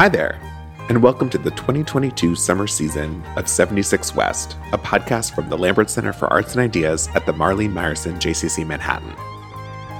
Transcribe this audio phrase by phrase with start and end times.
[0.00, 0.40] Hi there,
[0.88, 5.90] and welcome to the 2022 summer season of 76 West, a podcast from the Lambert
[5.90, 9.14] Center for Arts and Ideas at the Marlene Meyerson JCC Manhattan.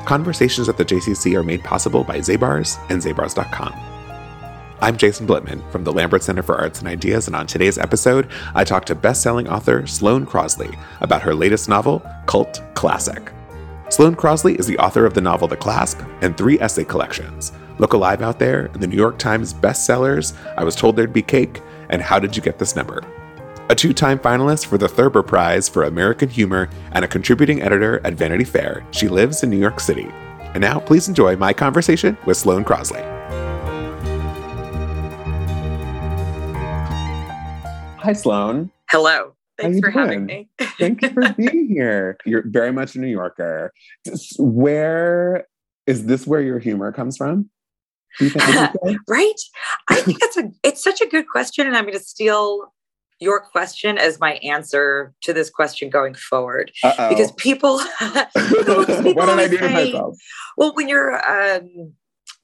[0.06, 3.74] Conversations at the JCC are made possible by Zabars and Zabars.com.
[4.80, 8.30] I'm Jason Blitman from the Lambert Center for Arts and Ideas, and on today's episode,
[8.54, 13.30] I talk to best-selling author Sloane Crosley about her latest novel, Cult Classic.
[13.90, 17.94] Sloane Crosley is the author of the novel The Clasp and three essay collections, Look
[17.94, 21.62] Alive Out There, and the New York Times bestsellers I Was Told There'd Be Cake,
[21.88, 23.02] and How Did You Get This Number?
[23.70, 27.98] A two time finalist for the Thurber Prize for American Humor and a contributing editor
[28.04, 30.10] at Vanity Fair, she lives in New York City.
[30.52, 33.00] And now, please enjoy my conversation with Sloane Crosley.
[37.96, 38.70] Hi, Sloane.
[38.90, 39.34] Hello.
[39.58, 40.04] Thanks for doing?
[40.04, 40.50] having me.
[40.78, 42.18] Thanks for being here.
[42.26, 43.72] You're very much a New Yorker.
[44.38, 45.46] Where
[45.86, 47.48] is this where your humor comes from?
[49.08, 49.40] right?
[49.88, 52.72] I think it's a it's such a good question, and I'm going to steal
[53.20, 56.72] your question as my answer to this question going forward.
[56.82, 57.08] Uh-oh.
[57.10, 60.16] Because people, people what did I do to myself?
[60.56, 61.92] Well, when you're um,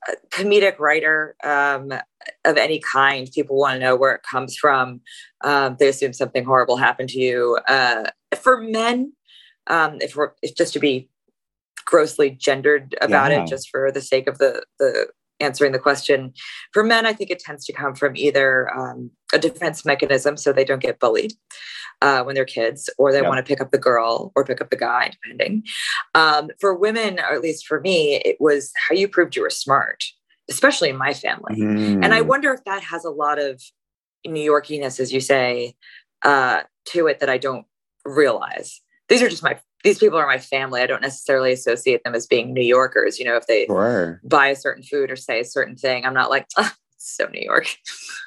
[0.06, 1.92] a comedic writer um,
[2.44, 5.00] of any kind, people want to know where it comes from.
[5.42, 7.58] Um, they assume something horrible happened to you.
[7.66, 9.14] Uh, for men,
[9.68, 11.08] um, if we're if just to be
[11.86, 13.42] grossly gendered about yeah.
[13.42, 15.08] it just for the sake of the the
[15.40, 16.32] answering the question.
[16.72, 20.52] For men i think it tends to come from either um, a defense mechanism so
[20.52, 21.32] they don't get bullied
[22.02, 24.70] uh, when they're kids or they want to pick up the girl or pick up
[24.70, 25.62] the guy depending.
[26.14, 29.50] Um, for women or at least for me it was how you proved you were
[29.50, 30.04] smart
[30.48, 31.56] especially in my family.
[31.56, 32.04] Mm.
[32.04, 33.60] and i wonder if that has a lot of
[34.24, 35.74] new yorkiness as you say
[36.24, 37.66] uh, to it that i don't
[38.06, 38.80] realize.
[39.08, 40.82] These are just my these people are my family.
[40.82, 43.18] I don't necessarily associate them as being New Yorkers.
[43.18, 44.20] You know, if they sure.
[44.24, 47.42] buy a certain food or say a certain thing, I'm not like, oh, so New
[47.42, 47.76] York.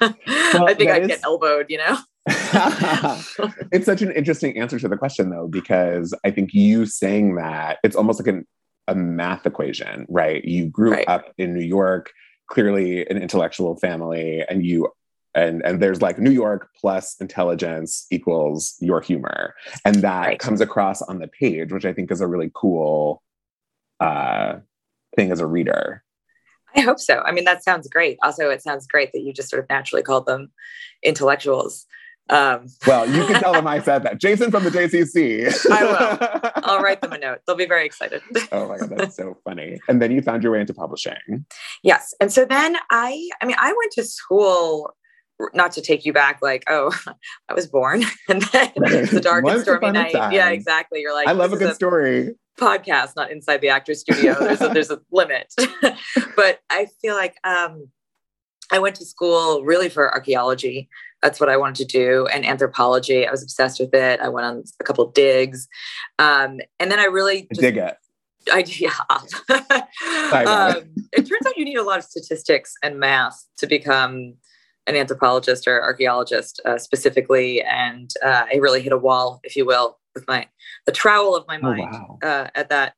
[0.00, 1.08] Well, I think I'd is...
[1.08, 1.98] get elbowed, you know?
[2.26, 7.80] it's such an interesting answer to the question, though, because I think you saying that
[7.84, 8.46] it's almost like an,
[8.88, 10.42] a math equation, right?
[10.42, 11.04] You grew right.
[11.06, 12.12] up in New York,
[12.50, 14.88] clearly an intellectual family, and you
[15.34, 19.54] and and there's like New York plus intelligence equals your humor,
[19.84, 20.38] and that right.
[20.38, 23.22] comes across on the page, which I think is a really cool
[24.00, 24.56] uh,
[25.16, 26.02] thing as a reader.
[26.76, 27.20] I hope so.
[27.20, 28.18] I mean, that sounds great.
[28.22, 30.52] Also, it sounds great that you just sort of naturally called them
[31.02, 31.86] intellectuals.
[32.28, 34.20] Um, well, you can tell them I said that.
[34.20, 35.68] Jason from the JCC.
[35.70, 36.50] I will.
[36.64, 37.40] I'll write them a note.
[37.46, 38.22] They'll be very excited.
[38.52, 39.80] oh my god, that's so funny.
[39.88, 41.44] And then you found your way into publishing.
[41.82, 44.94] Yes, and so then I, I mean, I went to school
[45.54, 46.92] not to take you back, like, oh,
[47.48, 50.12] I was born and then it's a dark and stormy night.
[50.12, 50.32] Time.
[50.32, 51.00] Yeah, exactly.
[51.00, 52.34] You're like, I love a good a story.
[52.58, 54.36] Podcast, not inside the actor's studio.
[54.38, 55.52] There's a, there's a limit.
[56.36, 57.88] but I feel like um,
[58.70, 60.88] I went to school really for archaeology.
[61.22, 63.26] That's what I wanted to do, and anthropology.
[63.26, 64.20] I was obsessed with it.
[64.20, 65.68] I went on a couple digs,
[66.18, 67.96] um, and then I really just, dig it.
[68.50, 68.94] I yeah.
[69.10, 74.34] um, it turns out you need a lot of statistics and math to become
[74.90, 79.64] an anthropologist or archaeologist uh, specifically, and uh, I really hit a wall, if you
[79.64, 80.48] will, with my
[80.86, 82.28] the trowel of my oh, mind oh, wow.
[82.28, 82.94] uh, at that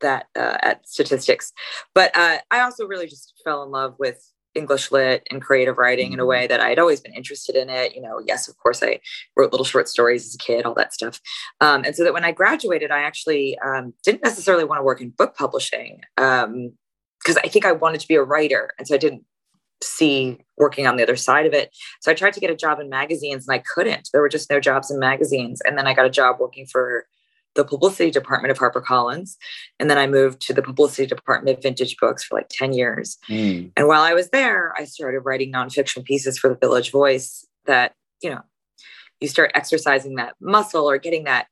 [0.00, 1.52] that uh, at statistics.
[1.94, 6.12] But uh, I also really just fell in love with English lit and creative writing
[6.12, 7.94] in a way that I had always been interested in it.
[7.94, 9.00] You know, yes, of course, I
[9.36, 11.20] wrote little short stories as a kid, all that stuff.
[11.60, 15.00] Um, and so that when I graduated, I actually um, didn't necessarily want to work
[15.00, 16.72] in book publishing because um,
[17.44, 18.70] I think I wanted to be a writer.
[18.78, 19.24] And so I didn't
[19.82, 21.70] see working on the other side of it.
[22.00, 24.08] So I tried to get a job in magazines and I couldn't.
[24.12, 25.60] There were just no jobs in magazines.
[25.66, 27.06] And then I got a job working for
[27.54, 29.36] the publicity department of HarperCollins.
[29.80, 33.18] And then I moved to the publicity department of vintage books for like 10 years.
[33.28, 33.72] Mm.
[33.76, 37.94] And while I was there, I started writing nonfiction pieces for the Village Voice that,
[38.22, 38.42] you know,
[39.20, 41.46] you start exercising that muscle or getting that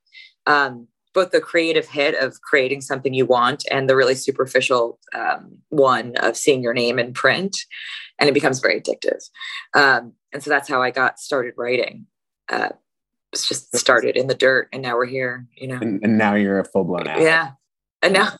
[0.45, 5.57] um, both the creative hit of creating something you want and the really superficial um,
[5.69, 7.57] one of seeing your name in print
[8.19, 9.23] and it becomes very addictive
[9.73, 12.05] um, and so that's how i got started writing
[12.49, 12.69] uh,
[13.33, 16.35] it's just started in the dirt and now we're here you know and, and now
[16.35, 17.23] you're a full-blown addict.
[17.23, 17.51] yeah
[18.03, 18.33] and now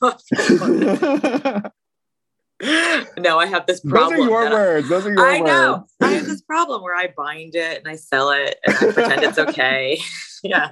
[3.18, 4.18] no, I have this problem.
[4.18, 4.88] Those are your words.
[4.88, 5.52] Those are your I words.
[5.52, 5.86] I know.
[6.02, 9.24] I have this problem where I bind it and I sell it and I pretend
[9.24, 10.00] it's okay.
[10.44, 10.72] yeah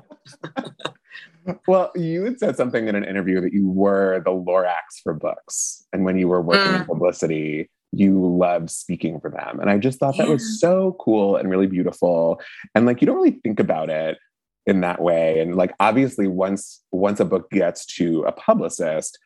[1.67, 5.85] well, you had said something in an interview that you were the Lorax for books.
[5.93, 6.79] And when you were working mm.
[6.81, 9.59] in publicity, you loved speaking for them.
[9.59, 10.25] And I just thought yeah.
[10.25, 12.41] that was so cool and really beautiful.
[12.73, 14.17] And like, you don't really think about it
[14.65, 15.39] in that way.
[15.39, 19.19] And like, obviously, once once a book gets to a publicist,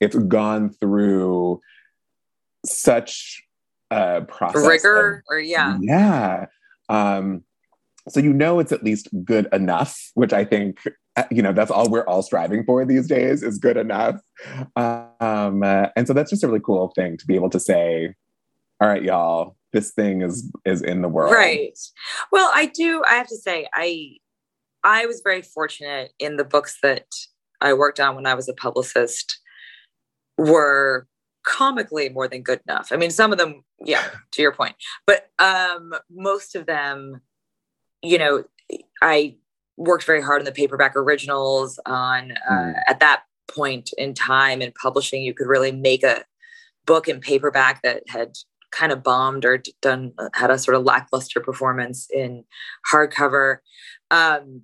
[0.00, 1.60] it's gone through
[2.64, 3.42] such
[3.90, 4.66] a process.
[4.66, 5.78] Rigor, of, or yeah.
[5.80, 6.46] Yeah.
[6.88, 7.44] Um,
[8.08, 10.78] so you know it's at least good enough, which I think
[11.16, 14.20] uh, you know that's all we're all striving for these days is good enough.
[14.76, 18.14] Um, uh, and so that's just a really cool thing to be able to say,
[18.80, 21.78] "All right, y'all, this thing is is in the world." Right.
[22.30, 23.02] Well, I do.
[23.08, 24.16] I have to say, I
[24.84, 27.06] I was very fortunate in the books that
[27.60, 29.38] I worked on when I was a publicist
[30.38, 31.06] were
[31.44, 32.88] comically more than good enough.
[32.90, 34.02] I mean, some of them, yeah,
[34.32, 34.74] to your point,
[35.06, 37.20] but um, most of them,
[38.02, 38.44] you know,
[39.00, 39.36] I
[39.76, 41.78] worked very hard on the paperback originals.
[41.86, 42.74] On uh, mm.
[42.88, 46.24] at that point in time in publishing, you could really make a
[46.86, 48.36] book in paperback that had
[48.70, 52.44] kind of bombed or done had a sort of lackluster performance in
[52.90, 53.58] hardcover.
[54.10, 54.62] Um,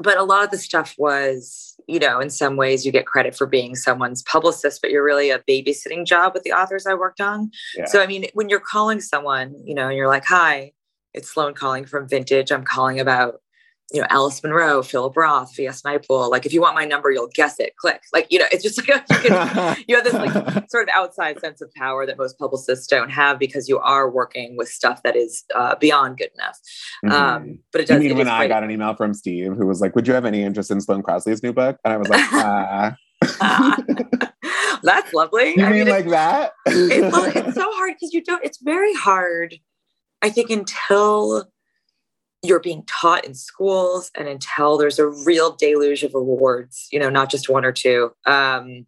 [0.00, 3.36] but a lot of the stuff was, you know, in some ways you get credit
[3.36, 7.20] for being someone's publicist, but you're really a babysitting job with the authors I worked
[7.20, 7.50] on.
[7.76, 7.86] Yeah.
[7.86, 10.72] So, I mean, when you're calling someone, you know, and you're like, hi,
[11.18, 12.50] it's Sloane calling from Vintage.
[12.50, 13.40] I'm calling about
[13.92, 15.80] you know, Alice Munro, Philip Roth, V.S.
[15.82, 16.30] Naipaul.
[16.30, 17.74] Like, if you want my number, you'll guess it.
[17.76, 18.02] Click.
[18.12, 21.40] Like, you know, it's just like you, can, you have this like sort of outside
[21.40, 25.16] sense of power that most publicists don't have because you are working with stuff that
[25.16, 26.58] is uh, beyond good enough.
[27.04, 27.14] Mm-hmm.
[27.14, 28.02] Um, but it does.
[28.02, 30.26] You mean when I got an email from Steve who was like, "Would you have
[30.26, 32.96] any interest in Sloane Crosley's new book?" And I was like, ah.
[34.82, 35.54] That's lovely.
[35.56, 36.52] You I mean, mean like that?
[36.66, 38.44] it's, it's so hard because you don't.
[38.44, 39.54] It's very hard.
[40.22, 41.48] I think until
[42.42, 47.10] you're being taught in schools and until there's a real deluge of awards, you know,
[47.10, 48.86] not just one or two, um,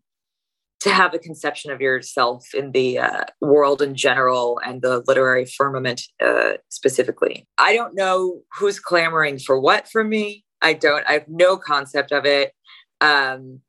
[0.80, 5.44] to have a conception of yourself in the uh, world in general and the literary
[5.44, 7.46] firmament uh, specifically.
[7.58, 10.44] I don't know who's clamoring for what from me.
[10.62, 12.52] I don't, I have no concept of it.
[13.00, 13.60] Um,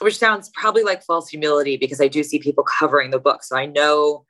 [0.00, 3.44] which sounds probably like false humility because I do see people covering the book.
[3.44, 4.24] So I know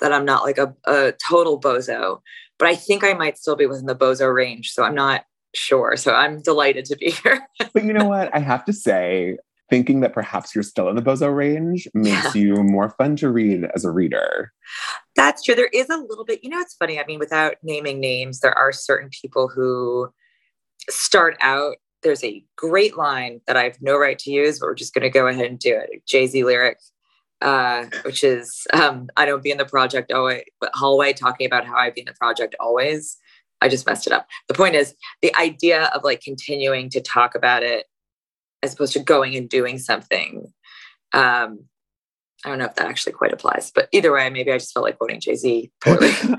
[0.00, 2.20] that I'm not like a, a total bozo
[2.58, 4.72] but I think I might still be within the bozo range.
[4.72, 5.24] So I'm not
[5.54, 5.96] sure.
[5.96, 7.46] So I'm delighted to be here.
[7.72, 8.34] but you know what?
[8.34, 9.38] I have to say,
[9.70, 12.42] thinking that perhaps you're still in the bozo range makes yeah.
[12.42, 14.52] you more fun to read as a reader.
[15.14, 15.54] That's true.
[15.54, 16.98] There is a little bit, you know, it's funny.
[16.98, 20.08] I mean, without naming names, there are certain people who
[20.88, 21.76] start out.
[22.02, 25.02] There's a great line that I have no right to use, but we're just going
[25.02, 26.02] to go ahead and do it.
[26.06, 26.78] Jay Z lyric
[27.40, 31.66] uh, which is um, I don't be in the project always, but hallway talking about
[31.66, 33.16] how I be in the project always.
[33.60, 34.26] I just messed it up.
[34.46, 37.86] The point is the idea of like continuing to talk about it
[38.62, 40.52] as opposed to going and doing something.
[41.12, 41.64] Um,
[42.44, 44.84] I don't know if that actually quite applies, but either way, maybe I just felt
[44.84, 45.72] like quoting Jay Z,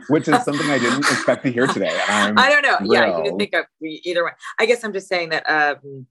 [0.08, 1.98] which is something I didn't expect to hear today.
[2.08, 2.78] I'm I do not know.
[2.78, 2.94] Thrilled.
[2.94, 4.32] Yeah, you can think of either way.
[4.60, 6.08] I guess I'm just saying that um,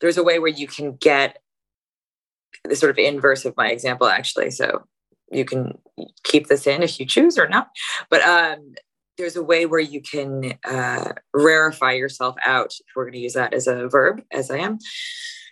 [0.00, 1.41] there's a way where you can get
[2.68, 4.50] the sort of inverse of my example actually.
[4.50, 4.84] So
[5.30, 5.78] you can
[6.24, 7.68] keep this in if you choose or not.
[8.10, 8.74] But um,
[9.18, 13.34] there's a way where you can uh, rarefy yourself out if we're going to use
[13.34, 14.78] that as a verb as i am.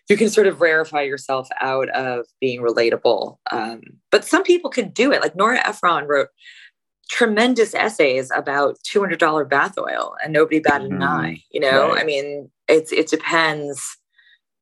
[0.09, 4.91] You can sort of rarefy yourself out of being relatable um, but some people can
[4.91, 5.21] do it.
[5.21, 6.29] Like nora ephron wrote
[7.11, 11.03] tremendous essays about $200 bath oil and nobody batted mm-hmm.
[11.03, 11.89] an eye you know?
[11.89, 12.03] Right.
[12.03, 13.99] i mean it's it depends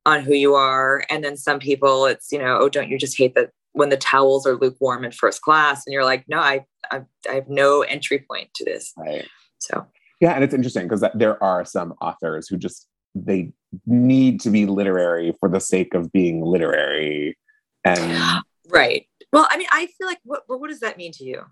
[0.09, 1.05] on who you are.
[1.09, 3.97] And then some people, it's, you know, oh, don't you just hate that when the
[3.97, 5.85] towels are lukewarm in first class?
[5.85, 8.91] And you're like, no, I, I, I have no entry point to this.
[8.97, 9.27] Right.
[9.59, 9.85] So,
[10.19, 10.33] yeah.
[10.33, 13.51] And it's interesting because there are some authors who just, they
[13.85, 17.37] need to be literary for the sake of being literary.
[17.83, 19.05] And, right.
[19.31, 21.43] Well, I mean, I feel like, what, what does that mean to you?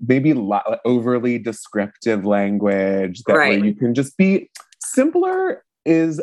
[0.00, 3.58] Maybe lo- overly descriptive language that right.
[3.58, 6.20] where you can just be simpler is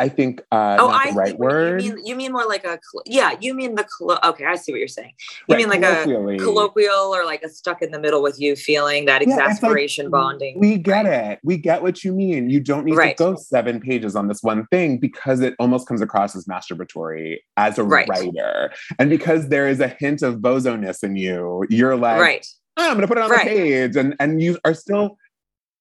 [0.00, 1.82] I think uh, oh, I right word.
[1.82, 3.36] You mean, you mean more like a yeah.
[3.38, 3.86] You mean the
[4.24, 4.46] okay.
[4.46, 5.12] I see what you're saying.
[5.46, 6.04] You right, mean like a
[6.42, 10.12] colloquial or like a stuck in the middle with you feeling that yeah, exasperation like,
[10.12, 10.58] bonding.
[10.58, 11.32] We get right.
[11.32, 11.40] it.
[11.44, 12.48] We get what you mean.
[12.48, 13.14] You don't need right.
[13.14, 17.36] to go seven pages on this one thing because it almost comes across as masturbatory
[17.58, 21.66] as a writer, and because there is a hint of bozoness in you.
[21.68, 22.46] You're like, right.
[22.78, 25.18] Oh, I'm going to put it on the page, and and you are still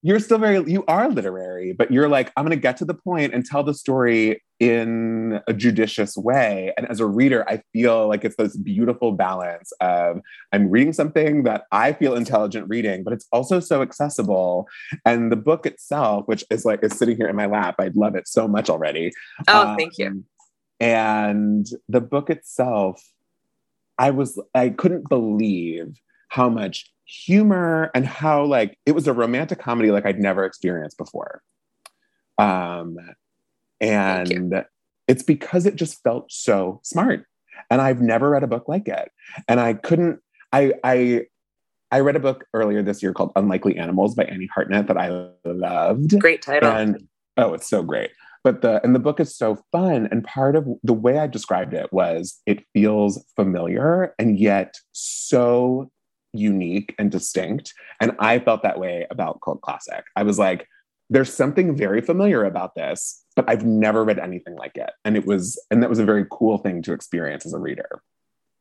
[0.02, 2.94] you're still very you are literary but you're like i'm going to get to the
[2.94, 6.74] point and tell the story in a judicious way.
[6.78, 10.20] And as a reader i feel like it's this beautiful balance of
[10.52, 14.68] i'm reading something that i feel intelligent reading but it's also so accessible.
[15.06, 18.16] And the book itself which is like is sitting here in my lap i love
[18.16, 19.12] it so much already.
[19.48, 20.24] Oh um, thank you.
[20.80, 23.02] and the book itself
[23.98, 25.96] i was i couldn't believe
[26.30, 30.98] how much humor and how like it was a romantic comedy like I'd never experienced
[30.98, 31.42] before.
[32.38, 32.98] Um,
[33.82, 34.64] and
[35.08, 37.26] it's because it just felt so smart.
[37.72, 39.12] And I've never read a book like it.
[39.48, 40.20] And I couldn't,
[40.54, 41.22] I, I,
[41.92, 45.30] I read a book earlier this year called Unlikely Animals by Annie Hartnett that I
[45.44, 46.20] loved.
[46.20, 46.70] Great title.
[46.70, 48.12] And oh, it's so great.
[48.44, 50.08] But the and the book is so fun.
[50.12, 55.92] And part of the way I described it was it feels familiar and yet so
[56.34, 57.74] unique and distinct.
[58.00, 60.04] And I felt that way about Cult Classic.
[60.16, 60.68] I was like,
[61.10, 64.92] there's something very familiar about this, but I've never read anything like it.
[65.04, 68.02] And it was, and that was a very cool thing to experience as a reader.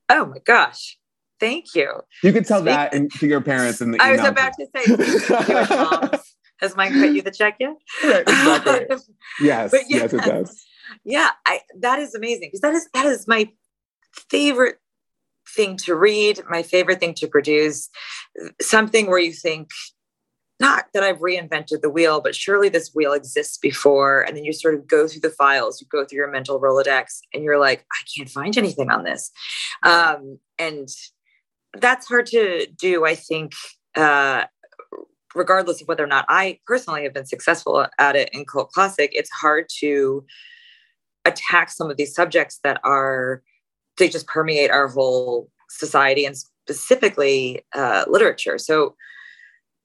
[0.09, 0.99] Oh my gosh.
[1.41, 2.01] Thank you.
[2.23, 4.67] You could tell Speak- that in, to your parents in the I was about to
[4.75, 6.19] say,
[6.61, 7.77] has mine cut you the check yet?
[8.03, 8.87] Right, exactly.
[9.41, 10.65] yes, yes, yes, it does.
[11.05, 13.51] Yeah, I, that is amazing because that is that is my
[14.31, 14.79] favorite
[15.55, 17.89] thing to read, my favorite thing to produce.
[18.61, 19.71] Something where you think,
[20.61, 24.23] not that I've reinvented the wheel, but surely this wheel exists before.
[24.23, 27.21] And then you sort of go through the files, you go through your mental Rolodex,
[27.33, 29.31] and you're like, I can't find anything on this.
[29.85, 30.89] Um, and
[31.75, 33.53] that's hard to do, I think,
[33.95, 34.45] uh,
[35.35, 39.11] regardless of whether or not I personally have been successful at it in Cult Classic,
[39.13, 40.25] it's hard to
[41.25, 43.43] attack some of these subjects that are,
[43.99, 48.59] they just permeate our whole society and specifically uh, literature.
[48.59, 48.95] So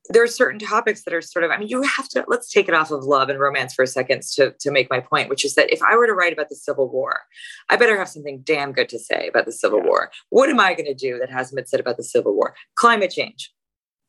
[0.10, 2.68] there are certain topics that are sort of, I mean, you have to, let's take
[2.68, 5.46] it off of love and romance for a second to, to make my point, which
[5.46, 7.22] is that if I were to write about the Civil War,
[7.70, 10.12] I better have something damn good to say about the Civil War.
[10.30, 12.54] What am I going to do that hasn't been said about the Civil War?
[12.76, 13.54] Climate change.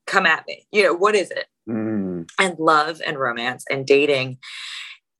[0.06, 0.66] Come at me.
[0.72, 1.46] You know, what is it?
[1.68, 2.28] Mm.
[2.40, 4.38] And love and romance and dating.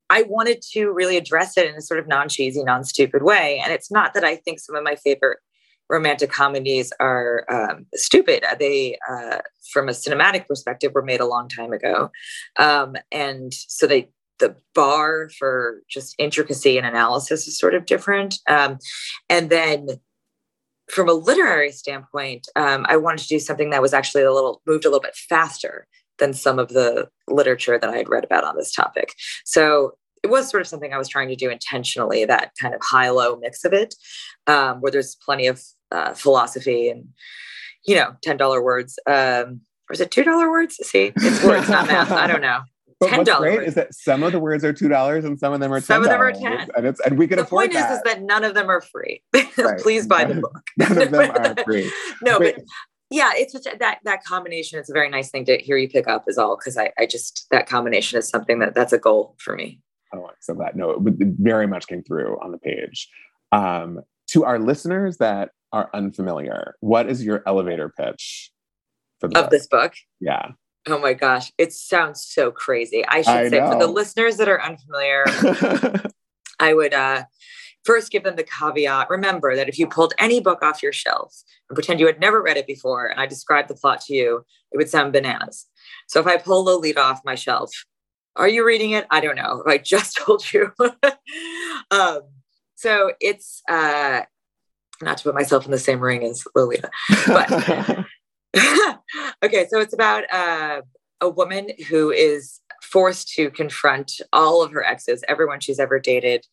[0.09, 3.61] I wanted to really address it in a sort of non cheesy, non stupid way.
[3.63, 5.39] And it's not that I think some of my favorite
[5.89, 8.43] romantic comedies are um, stupid.
[8.59, 9.39] They, uh,
[9.71, 12.11] from a cinematic perspective, were made a long time ago,
[12.57, 14.09] um, and so they
[14.39, 18.35] the bar for just intricacy and analysis is sort of different.
[18.49, 18.79] Um,
[19.29, 19.87] and then
[20.89, 24.61] from a literary standpoint, um, I wanted to do something that was actually a little
[24.67, 25.87] moved a little bit faster
[26.19, 29.13] than some of the literature that I had read about on this topic.
[29.43, 32.81] So it was sort of something I was trying to do intentionally, that kind of
[32.81, 33.93] high low mix of it,
[34.47, 37.09] um, where there's plenty of uh, philosophy and
[37.85, 38.97] you know ten dollar words.
[39.05, 40.77] Um, or is it two dollar words?
[40.81, 42.11] See, it's words, not math.
[42.11, 42.61] I don't know.
[42.97, 45.51] But $10 what's great is that some of the words are two dollars and some
[45.51, 45.83] of them are $10.
[45.83, 47.73] some of them are ten, and it's and we can afford it.
[47.73, 47.91] the afford point that.
[47.91, 49.21] is, is that none of them are free.
[49.79, 50.63] Please buy the book.
[50.77, 51.91] none of them are free.
[52.21, 52.55] no, but
[53.09, 54.79] yeah, it's that that combination.
[54.79, 57.05] It's a very nice thing to hear you pick up, is all because I I
[57.05, 59.79] just that combination is something that that's a goal for me.
[60.13, 60.75] Oh, so glad.
[60.75, 61.01] No, it
[61.39, 63.09] very much came through on the page.
[63.51, 68.51] Um, to our listeners that are unfamiliar, what is your elevator pitch
[69.19, 69.49] for of book?
[69.51, 69.93] this book?
[70.19, 70.51] Yeah.
[70.87, 73.05] Oh my gosh, it sounds so crazy.
[73.05, 73.71] I should I say know.
[73.71, 75.25] for the listeners that are unfamiliar,
[76.59, 77.25] I would uh,
[77.85, 79.09] first give them the caveat.
[79.09, 81.33] Remember that if you pulled any book off your shelf
[81.69, 84.45] and pretend you had never read it before, and I described the plot to you,
[84.71, 85.67] it would sound bananas.
[86.07, 87.71] So if I pull Lolita off my shelf,
[88.35, 89.05] are you reading it?
[89.09, 89.63] I don't know.
[89.65, 90.73] I just told you.
[91.91, 92.21] um,
[92.75, 94.21] so it's uh,
[95.01, 96.89] not to put myself in the same ring as Lolita,
[97.27, 97.51] but
[99.43, 99.67] okay.
[99.69, 100.81] So it's about uh,
[101.21, 106.45] a woman who is forced to confront all of her exes, everyone she's ever dated,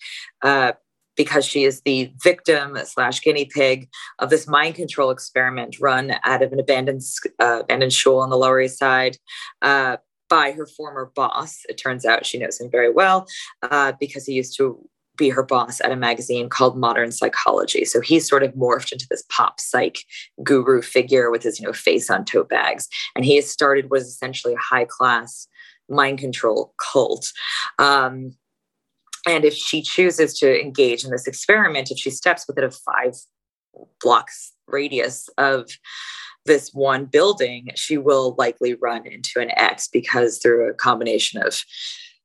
[0.43, 0.73] uh,
[1.16, 3.88] because she is the victim slash guinea pig
[4.19, 7.02] of this mind control experiment run out of an abandoned
[7.38, 9.16] uh, abandoned shul on the Lower East Side.
[9.61, 9.97] Uh,
[10.33, 11.61] by her former boss.
[11.69, 13.26] It turns out she knows him very well
[13.61, 14.83] uh, because he used to
[15.19, 17.85] be her boss at a magazine called Modern Psychology.
[17.85, 19.99] So he's sort of morphed into this pop psych
[20.42, 22.88] guru figure with his, you know, face on tote bags.
[23.14, 25.47] And he has started was essentially a high class
[25.88, 27.31] mind control cult.
[27.78, 28.35] Um,
[29.26, 33.14] and if she chooses to engage in this experiment, if she steps within a five
[34.00, 35.71] blocks radius of
[36.45, 41.62] this one building, she will likely run into an ex because through a combination of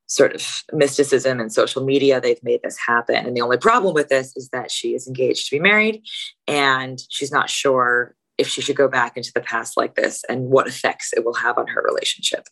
[0.07, 3.25] sort of mysticism and social media, they've made this happen.
[3.25, 6.01] And the only problem with this is that she is engaged to be married
[6.47, 10.45] and she's not sure if she should go back into the past like this and
[10.45, 12.47] what effects it will have on her relationship.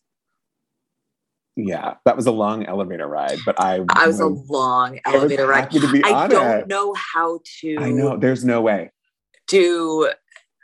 [1.55, 5.47] Yeah, that was a long elevator ride, but I I was, was a long elevator
[5.47, 5.69] ride.
[6.03, 6.67] I don't it.
[6.67, 8.91] know how to I know there's no way.
[9.47, 10.11] Do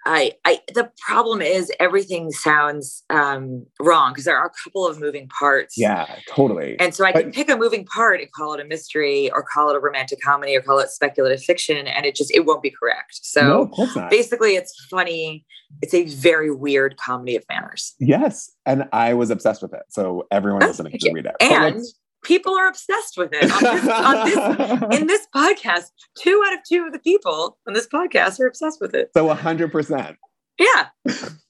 [0.05, 5.00] I, I the problem is everything sounds um, wrong because there are a couple of
[5.00, 5.77] moving parts.
[5.77, 6.79] Yeah, totally.
[6.79, 9.43] And so I but, can pick a moving part and call it a mystery or
[9.43, 12.63] call it a romantic comedy or call it speculative fiction, and it just it won't
[12.63, 13.20] be correct.
[13.22, 15.46] So no, basically, it's funny.
[15.81, 17.93] It's a very weird comedy of manners.
[18.00, 19.84] Yes, and I was obsessed with it.
[19.89, 21.36] So everyone listening should read it.
[21.39, 21.81] And
[22.23, 25.85] people are obsessed with it on this, on this, in this podcast.
[26.17, 29.11] Two out of two of the people on this podcast are obsessed with it.
[29.15, 30.17] So hundred percent.
[30.59, 31.41] Yeah, it's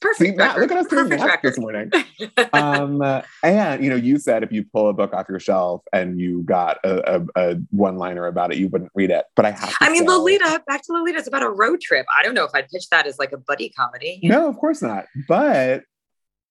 [0.00, 0.38] Perfect.
[0.38, 1.90] Matt, look at us doing math this morning.
[2.54, 3.02] um,
[3.42, 6.42] and you know, you said if you pull a book off your shelf and you
[6.42, 9.26] got a, a, a one-liner about it, you wouldn't read it.
[9.36, 9.74] But I have.
[9.80, 10.62] I mean, say, Lolita.
[10.66, 11.18] Back to Lolita.
[11.18, 12.06] It's about a road trip.
[12.18, 14.20] I don't know if I'd pitch that as like a buddy comedy.
[14.22, 15.04] No, of course not.
[15.28, 15.82] But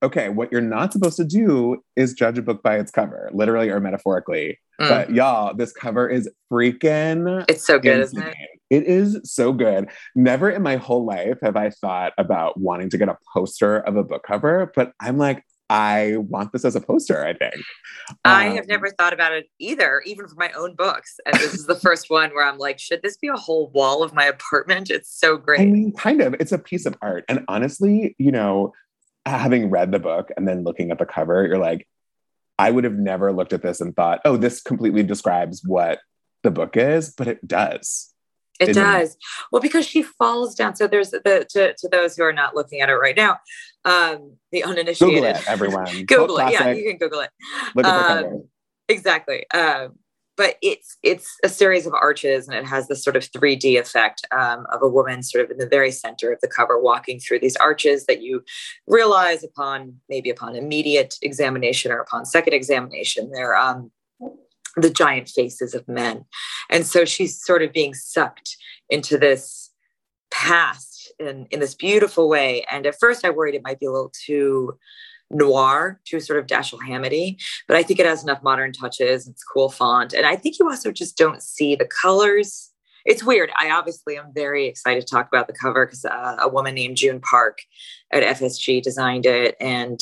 [0.02, 3.68] okay, what you're not supposed to do is judge a book by its cover, literally
[3.68, 4.58] or metaphorically.
[4.80, 4.88] Mm.
[4.88, 7.44] But y'all, this cover is freaking.
[7.48, 8.20] It's so good, insane.
[8.20, 8.36] isn't it?
[8.70, 9.88] It is so good.
[10.14, 13.96] Never in my whole life have I thought about wanting to get a poster of
[13.96, 17.62] a book cover, but I'm like, I want this as a poster, I think.
[18.24, 21.20] I um, have never thought about it either, even for my own books.
[21.24, 24.02] And this is the first one where I'm like, should this be a whole wall
[24.02, 24.90] of my apartment?
[24.90, 25.60] It's so great.
[25.60, 26.34] I mean, kind of.
[26.40, 27.24] It's a piece of art.
[27.28, 28.72] And honestly, you know,
[29.26, 31.86] having read the book and then looking at the cover, you're like,
[32.58, 36.00] I would have never looked at this and thought, oh, this completely describes what
[36.42, 38.12] the book is, but it does.
[38.60, 39.16] It, does.
[39.50, 40.76] Well, because she falls down.
[40.76, 43.38] So there's the to, to those who are not looking at it right now,
[43.86, 45.14] um, the uninitiated.
[45.14, 45.86] Google it, everyone.
[46.06, 46.52] Google it.
[46.52, 47.30] Yeah, you can Google it.
[47.74, 48.42] Look at the um, cover.
[48.88, 49.50] Exactly.
[49.52, 49.98] Um,
[50.40, 54.26] but it's it's a series of arches and it has this sort of 3d effect
[54.32, 57.38] um, of a woman sort of in the very center of the cover walking through
[57.38, 58.42] these arches that you
[58.86, 63.90] realize upon maybe upon immediate examination or upon second examination they're um,
[64.76, 66.24] the giant faces of men.
[66.70, 68.56] And so she's sort of being sucked
[68.88, 69.70] into this
[70.30, 72.64] past in, in this beautiful way.
[72.70, 74.78] And at first i worried it might be a little too
[75.30, 79.28] noir to sort of Dashiell Hammett, but I think it has enough modern touches.
[79.28, 80.12] It's cool font.
[80.12, 82.70] And I think you also just don't see the colors.
[83.06, 83.50] It's weird.
[83.58, 86.96] I obviously am very excited to talk about the cover because uh, a woman named
[86.96, 87.58] June Park
[88.12, 89.56] at FSG designed it.
[89.60, 90.00] And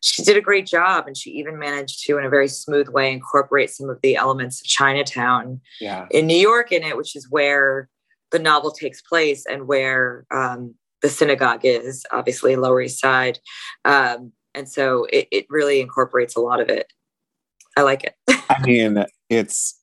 [0.00, 1.06] she did a great job.
[1.06, 4.60] And she even managed to, in a very smooth way, incorporate some of the elements
[4.60, 6.06] of Chinatown yeah.
[6.10, 7.88] in New York in it, which is where
[8.32, 13.38] the novel takes place and where um, the synagogue is, obviously, Lower East Side.
[13.84, 16.92] Um, and so it, it really incorporates a lot of it.
[17.76, 18.14] I like it.
[18.48, 19.78] I mean it's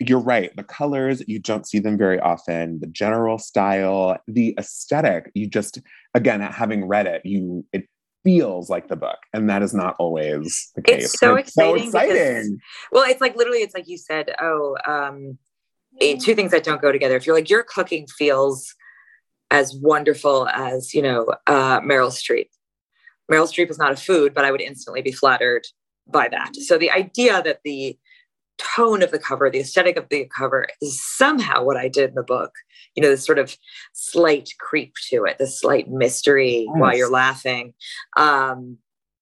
[0.00, 0.54] you're right.
[0.56, 2.80] The colors you don't see them very often.
[2.80, 5.80] The general style the aesthetic you just
[6.14, 7.86] again having read it you it
[8.24, 9.18] feels like the book.
[9.32, 11.04] And that is not always the case.
[11.04, 12.16] it's so it's exciting, so exciting.
[12.16, 12.58] Because,
[12.92, 15.38] well it's like literally it's like you said oh um
[16.00, 17.16] eh, two things that don't go together.
[17.16, 18.74] If you're like your cooking feels
[19.50, 22.48] as wonderful as you know uh meryl streep
[23.30, 25.66] Meryl Streep is not a food, but I would instantly be flattered
[26.06, 26.56] by that.
[26.56, 27.98] So the idea that the
[28.58, 32.14] tone of the cover, the aesthetic of the cover is somehow what I did in
[32.14, 32.52] the book.
[32.94, 33.56] You know, this sort of
[33.92, 36.74] slight creep to it, this slight mystery yes.
[36.76, 37.74] while you're laughing.
[38.16, 38.78] Um,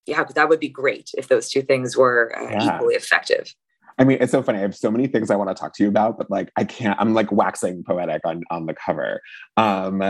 [0.07, 2.77] yeah, that would be great if those two things were uh, yeah.
[2.77, 3.55] equally effective.
[3.99, 4.59] I mean, it's so funny.
[4.59, 6.65] I have so many things I want to talk to you about, but like I
[6.65, 6.99] can't.
[7.01, 9.21] I'm like waxing poetic on on the cover.
[9.57, 10.03] Um,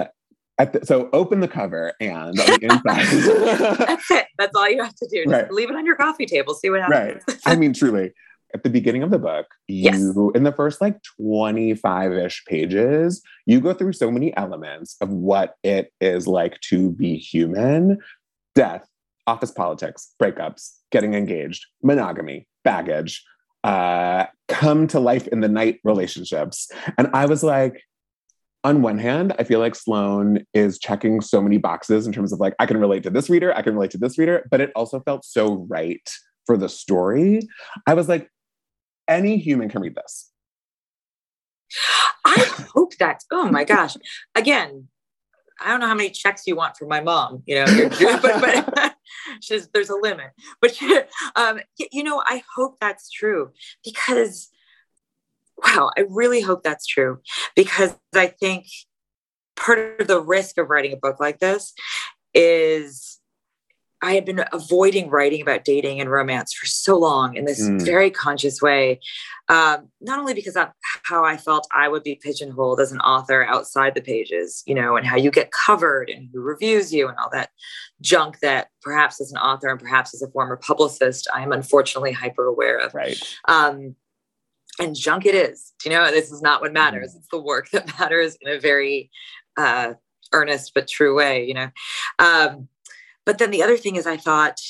[0.58, 3.86] the, so open the cover and on the inside.
[3.86, 4.26] That's it.
[4.38, 5.24] That's all you have to do.
[5.24, 5.52] Just right.
[5.52, 6.54] leave it on your coffee table.
[6.54, 7.22] See what happens.
[7.28, 7.38] Right.
[7.44, 8.12] I mean, truly.
[8.54, 9.96] At the beginning of the book, you yes.
[10.34, 15.92] in the first like 25-ish pages, you go through so many elements of what it
[16.00, 17.98] is like to be human,
[18.54, 18.88] death,
[19.26, 23.24] office politics, breakups, getting engaged, monogamy, baggage,
[23.64, 26.70] uh, come to life in the night relationships.
[26.96, 27.82] And I was like,
[28.66, 32.40] on one hand, I feel like Sloane is checking so many boxes in terms of
[32.40, 34.72] like, I can relate to this reader, I can relate to this reader, but it
[34.74, 36.02] also felt so right
[36.46, 37.42] for the story.
[37.86, 38.28] I was like,
[39.06, 40.32] any human can read this.
[42.24, 43.22] I hope that.
[43.30, 43.96] Oh my gosh.
[44.34, 44.88] Again,
[45.60, 47.66] I don't know how many checks you want from my mom, you know,
[48.20, 48.96] but, but
[49.40, 50.32] she's, there's a limit.
[50.60, 50.76] But,
[51.36, 51.60] um,
[51.92, 53.52] you know, I hope that's true
[53.84, 54.50] because
[55.64, 57.20] wow, I really hope that's true
[57.54, 58.66] because I think
[59.56, 61.72] part of the risk of writing a book like this
[62.34, 63.16] is
[64.02, 67.80] I had been avoiding writing about dating and romance for so long in this mm.
[67.82, 69.00] very conscious way.
[69.48, 70.68] Um, not only because of
[71.04, 74.96] how I felt I would be pigeonholed as an author outside the pages, you know,
[74.96, 77.50] and how you get covered and who reviews you and all that
[78.02, 82.12] junk that perhaps as an author and perhaps as a former publicist, I am unfortunately
[82.12, 82.94] hyper aware of.
[82.94, 83.18] Right.
[83.48, 83.96] Um,
[84.78, 85.72] and junk it is.
[85.80, 87.12] Do you know this is not what matters?
[87.12, 87.18] Mm.
[87.18, 89.10] It's the work that matters in a very
[89.56, 89.94] uh,
[90.32, 91.46] earnest but true way.
[91.46, 91.70] You know.
[92.18, 92.68] Um,
[93.24, 94.60] but then the other thing is, I thought.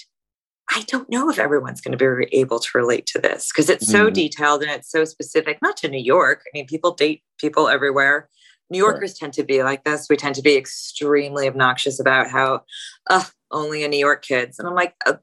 [0.68, 3.86] I don't know if everyone's going to be able to relate to this because it's
[3.86, 4.12] so mm.
[4.12, 6.42] detailed and it's so specific, not to New York.
[6.44, 8.28] I mean, people date people everywhere.
[8.68, 9.26] New Yorkers sure.
[9.26, 10.08] tend to be like this.
[10.10, 12.62] We tend to be extremely obnoxious about how
[13.08, 14.58] uh, only in New York kids.
[14.58, 15.14] And I'm like, uh,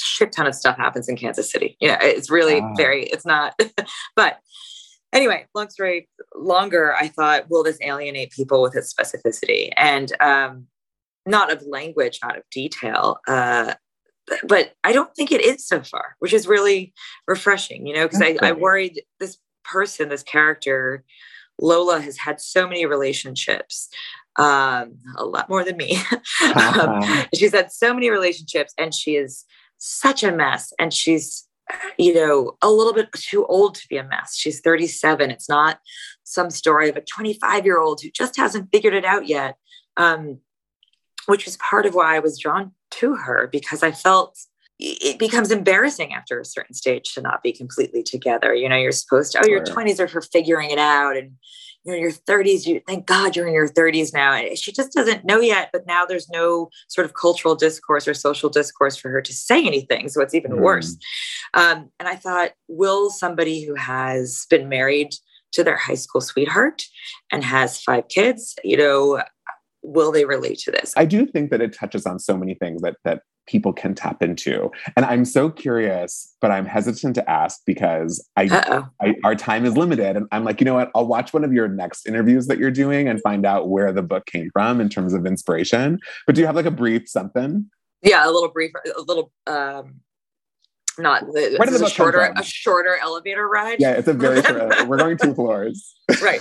[0.00, 1.76] shit ton of stuff happens in Kansas City.
[1.80, 2.74] You know, it's really wow.
[2.76, 3.58] very, it's not,
[4.16, 4.38] but
[5.12, 9.70] anyway, long story longer, I thought, will this alienate people with its specificity?
[9.76, 10.66] And um,
[11.26, 13.18] not of language, not of detail.
[13.26, 13.74] Uh,
[14.46, 16.92] but I don't think it is so far, which is really
[17.26, 21.04] refreshing, you know, because I, I worried this person, this character,
[21.60, 23.88] Lola has had so many relationships,
[24.36, 25.98] um, a lot more than me.
[26.54, 27.02] um,
[27.34, 29.44] she's had so many relationships and she is
[29.78, 30.72] such a mess.
[30.78, 31.46] And she's,
[31.98, 34.36] you know, a little bit too old to be a mess.
[34.36, 35.30] She's 37.
[35.30, 35.78] It's not
[36.24, 39.56] some story of a 25 year old who just hasn't figured it out yet.
[39.96, 40.38] Um,
[41.26, 44.38] which was part of why I was drawn to her because I felt
[44.78, 48.54] it becomes embarrassing after a certain stage to not be completely together.
[48.54, 51.16] You know, you're supposed to, oh, your 20s are for figuring it out.
[51.16, 51.32] And,
[51.84, 54.38] you know, your 30s, you thank God you're in your 30s now.
[54.54, 58.50] she just doesn't know yet, but now there's no sort of cultural discourse or social
[58.50, 60.08] discourse for her to say anything.
[60.08, 60.60] So it's even mm.
[60.60, 60.96] worse.
[61.54, 65.14] Um, and I thought, will somebody who has been married
[65.52, 66.84] to their high school sweetheart
[67.32, 69.22] and has five kids, you know,
[69.82, 70.92] will they relate to this?
[70.96, 74.22] I do think that it touches on so many things that that people can tap
[74.22, 74.70] into.
[74.94, 79.76] And I'm so curious, but I'm hesitant to ask because I, I, our time is
[79.76, 80.16] limited.
[80.16, 80.90] And I'm like, you know what?
[80.94, 84.02] I'll watch one of your next interviews that you're doing and find out where the
[84.02, 85.98] book came from in terms of inspiration.
[86.26, 87.68] But do you have like a brief something?
[88.02, 90.00] Yeah, a little brief, a little um
[90.98, 93.76] not the, Where did the a shorter a shorter elevator ride.
[93.80, 94.72] Yeah, it's a very short.
[94.88, 95.94] we're going two floors.
[96.20, 96.40] right.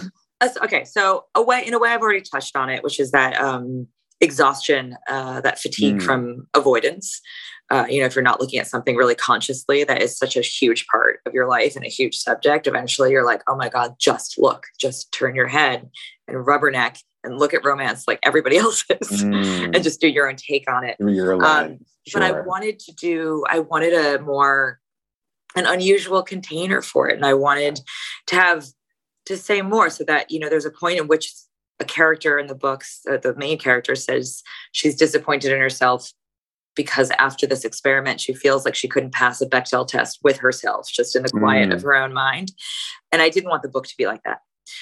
[0.63, 3.39] okay, so a way in a way I've already touched on it, which is that
[3.39, 3.87] um,
[4.21, 6.01] exhaustion, uh, that fatigue mm.
[6.01, 7.21] from avoidance.
[7.69, 10.41] Uh, you know, if you're not looking at something really consciously, that is such a
[10.41, 12.65] huge part of your life and a huge subject.
[12.65, 15.89] Eventually, you're like, oh my god, just look, just turn your head
[16.27, 19.75] and rubberneck and look at romance like everybody else is, mm.
[19.75, 20.95] and just do your own take on it.
[20.99, 22.21] Um, sure.
[22.21, 24.79] But I wanted to do, I wanted a more
[25.55, 27.81] an unusual container for it, and I wanted
[28.27, 28.65] to have
[29.25, 31.33] to say more so that you know there's a point in which
[31.79, 36.11] a character in the books uh, the main character says she's disappointed in herself
[36.75, 40.87] because after this experiment she feels like she couldn't pass a bechdel test with herself
[40.91, 41.73] just in the quiet mm.
[41.73, 42.51] of her own mind
[43.11, 44.39] and i didn't want the book to be like that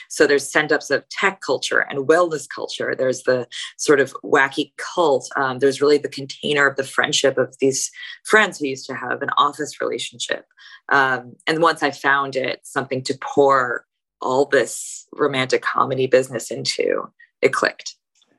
[0.09, 2.95] so there's send-ups of tech culture and wellness culture.
[2.97, 5.29] There's the sort of wacky cult.
[5.35, 7.91] Um, there's really the container of the friendship of these
[8.25, 10.45] friends who used to have an office relationship.
[10.91, 13.85] Um, and once I found it, something to pour
[14.25, 17.07] all this romantic comedy business into,
[17.41, 17.95] it clicked.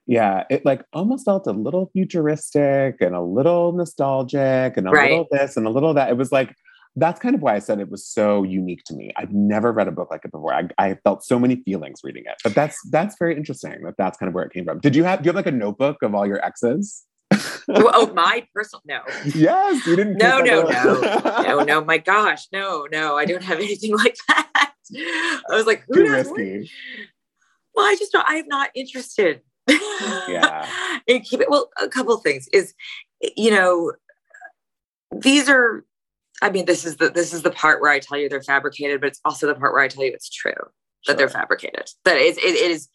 [0.07, 5.11] Yeah, it like almost felt a little futuristic and a little nostalgic and a right.
[5.11, 6.11] little this and a little that.
[6.11, 6.55] It was like
[6.97, 9.13] that's kind of why I said it was so unique to me.
[9.17, 10.55] I've never read a book like it before.
[10.55, 13.83] I, I felt so many feelings reading it, but that's that's very interesting.
[13.85, 14.81] That that's kind of where it came from.
[14.81, 17.05] Did you have do you have like a notebook of all your exes?
[17.33, 19.01] oh, oh my personal no.
[19.35, 20.19] Yes, you didn't.
[20.19, 21.85] No, no, no, no, no.
[21.85, 23.17] My gosh, no, no.
[23.17, 24.46] I don't have anything like that.
[24.97, 26.71] I was like, too risky.
[27.75, 28.25] Well, I just don't.
[28.27, 29.43] I'm not interested.
[30.29, 30.67] yeah.
[31.09, 31.51] and keep it.
[31.51, 32.75] Well, a couple of things is,
[33.37, 33.93] you know,
[35.13, 35.85] these are.
[36.43, 39.01] I mean, this is the this is the part where I tell you they're fabricated,
[39.01, 40.53] but it's also the part where I tell you it's true
[41.07, 41.17] that sure.
[41.17, 41.91] they're fabricated.
[42.05, 42.89] That it, it, it is,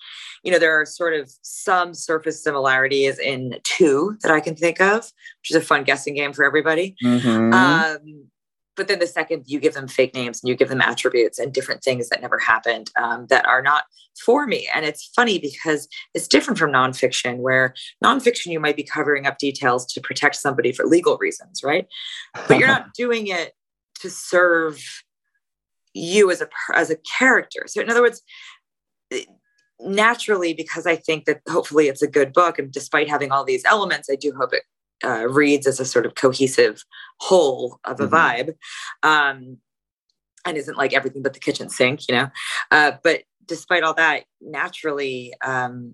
[0.43, 4.80] you know, there are sort of some surface similarities in two that I can think
[4.80, 4.97] of,
[5.41, 6.95] which is a fun guessing game for everybody.
[7.04, 7.54] Mm-hmm.
[7.54, 8.31] Um,
[8.82, 11.54] but then the second you give them fake names and you give them attributes and
[11.54, 13.84] different things that never happened um, that are not
[14.26, 14.67] for me.
[14.74, 19.38] And it's funny because it's different from nonfiction where nonfiction you might be covering up
[19.38, 21.86] details to protect somebody for legal reasons right?
[22.48, 23.54] But you're not doing it
[24.00, 24.84] to serve
[25.94, 27.65] you as a as a character.
[27.67, 28.24] So in other words
[29.84, 33.65] naturally because i think that hopefully it's a good book and despite having all these
[33.65, 34.62] elements i do hope it
[35.04, 36.84] uh, reads as a sort of cohesive
[37.20, 38.16] whole of a mm-hmm.
[38.16, 38.56] vibe
[39.04, 39.58] um,
[40.46, 42.30] and isn't like everything but the kitchen sink you know?
[42.72, 45.94] Uh, but despite all that naturally um,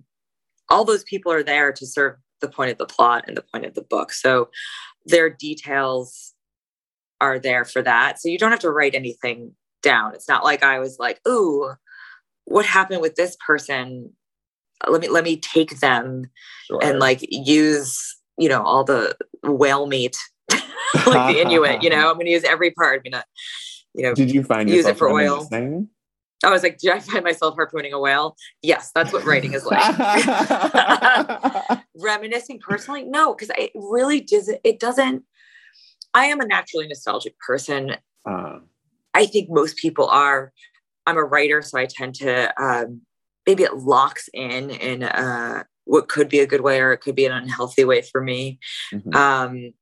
[0.70, 3.66] all those people are there to serve the point of the plot and the point
[3.66, 4.12] of the book.
[4.12, 4.50] So
[5.06, 6.34] their details
[7.20, 8.20] are there for that.
[8.20, 10.14] So you don't have to write anything down.
[10.14, 11.72] It's not like i was like ooh
[12.48, 14.14] what happened with this person?
[14.88, 16.30] Let me let me take them
[16.68, 16.80] sure.
[16.82, 20.18] and like use you know, all the whale meat,
[20.52, 23.02] like the Inuit, you know, I'm going to use every part.
[23.06, 23.26] I'm going to,
[23.94, 25.48] you know, did you find use it for oil?
[26.44, 28.36] I was like, did I find myself harpooning a whale?
[28.62, 29.82] Yes, that's what writing is like.
[31.96, 34.52] Reminiscing personally, no, because it really does.
[34.64, 35.24] It doesn't.
[36.14, 37.96] I am a naturally nostalgic person.
[38.24, 38.60] Uh.
[39.14, 40.54] I think most people are.
[41.08, 43.02] I'm a writer, so I tend to um,
[43.48, 47.16] maybe it locks in in uh, what could be a good way or it could
[47.16, 48.60] be an unhealthy way for me.
[48.94, 49.16] Mm-hmm.
[49.16, 49.74] Um,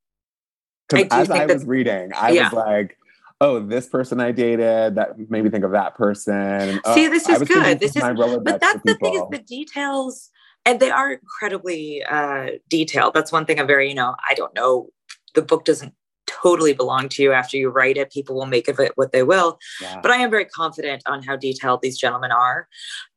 [0.94, 2.44] I as I was reading, I yeah.
[2.44, 2.98] was like,
[3.41, 6.80] oh, this person I dated that made me think of that person.
[6.94, 7.80] See, oh, this is good.
[7.80, 10.30] This is, but that's the thing is the details.
[10.65, 13.13] and they are incredibly uh, detailed.
[13.13, 14.89] That's one thing I'm very, you know, I don't know.
[15.36, 15.94] The book doesn't
[16.28, 18.12] totally belong to you after you write it.
[18.12, 19.60] People will make of it what they will.
[19.82, 20.00] Yeah.
[20.02, 22.68] But I am very confident on how detailed these gentlemen are.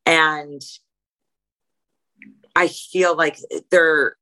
[0.05, 0.61] And
[2.59, 3.39] I feel like
[3.71, 4.17] they're,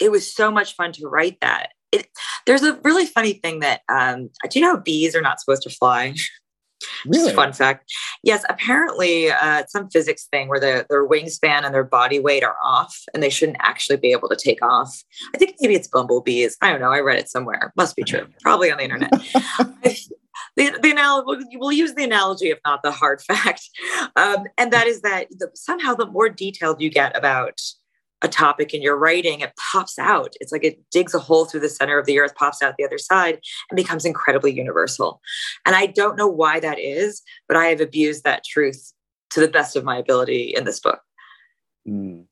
[0.00, 1.68] it was so much fun to write that.
[1.92, 2.08] It,
[2.44, 5.70] there's a really funny thing that, um, do you know bees are not supposed to
[5.70, 6.14] fly?
[7.06, 7.24] Really?
[7.24, 7.92] Just fun fact.
[8.22, 12.56] Yes, apparently uh, some physics thing where the, their wingspan and their body weight are
[12.62, 15.02] off and they shouldn't actually be able to take off.
[15.34, 16.56] I think maybe it's bumblebees.
[16.62, 16.92] I don't know.
[16.92, 17.72] I read it somewhere.
[17.76, 18.28] Must be true.
[18.42, 19.10] Probably on the internet.
[20.58, 23.62] the, the analogy, we'll use the analogy, if not the hard fact.
[24.16, 27.60] Um, and that is that the, somehow the more detailed you get about
[28.20, 30.34] a topic in your writing, it pops out.
[30.40, 32.84] It's like it digs a hole through the center of the earth, pops out the
[32.84, 33.38] other side,
[33.70, 35.20] and becomes incredibly universal.
[35.64, 38.92] And I don't know why that is, but I have abused that truth
[39.30, 41.00] to the best of my ability in this book.
[41.88, 42.24] Mm.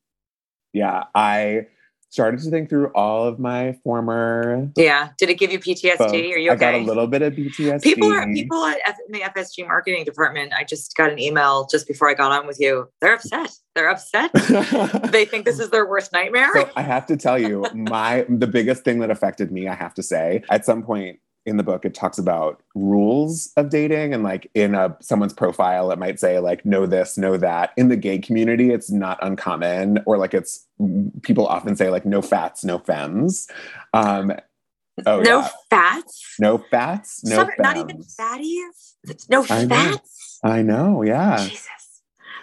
[0.73, 1.69] Yeah, I
[2.17, 4.71] started to think through all of my former.
[4.75, 5.11] Yeah.
[5.19, 6.33] Did it give you PTSD?
[6.33, 6.69] Are you okay?
[6.69, 7.83] I got a little bit of PTSD.
[7.83, 10.55] People are people at F- in the FSG marketing department.
[10.55, 12.89] I just got an email just before I got on with you.
[13.03, 13.51] They're upset.
[13.75, 14.33] They're upset.
[15.13, 16.49] they think this is their worst nightmare.
[16.55, 19.93] So I have to tell you, my the biggest thing that affected me, I have
[19.95, 24.23] to say, at some point in the book it talks about rules of dating and
[24.23, 27.97] like in a someone's profile it might say like know this know that in the
[27.97, 30.67] gay community it's not uncommon or like it's
[31.23, 33.49] people often say like no fats no femmes
[33.95, 34.33] um
[35.07, 35.49] oh no yeah.
[35.71, 38.95] fats no fats no Some, not even fatties
[39.29, 40.51] no I fats know.
[40.51, 41.69] I know yeah Jesus.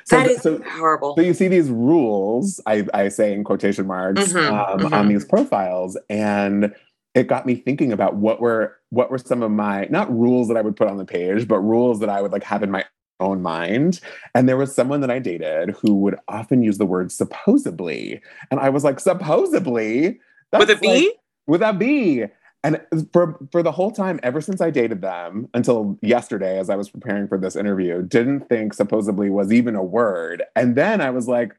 [0.05, 1.15] So, that is so, horrible.
[1.15, 4.93] So you see these rules, I, I say in quotation marks, mm-hmm, um, mm-hmm.
[4.93, 6.75] on these profiles, and
[7.15, 10.57] it got me thinking about what were what were some of my not rules that
[10.57, 12.85] I would put on the page, but rules that I would like have in my
[13.19, 13.99] own mind.
[14.35, 18.21] And there was someone that I dated who would often use the word supposedly.
[18.51, 20.19] And I was like, supposedly?
[20.51, 20.87] With a B?
[20.87, 21.13] Like,
[21.47, 22.25] with a B.
[22.63, 26.75] And for for the whole time, ever since I dated them until yesterday, as I
[26.75, 30.43] was preparing for this interview, didn't think supposedly was even a word.
[30.55, 31.53] And then I was like,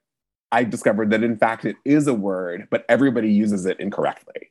[0.50, 4.50] I discovered that in fact it is a word, but everybody uses it incorrectly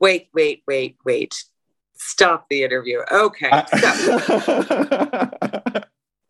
[0.00, 1.34] wait, wait, wait, wait.
[1.96, 3.00] Stop the interview.
[3.10, 3.50] Okay.
[3.50, 5.26] Uh,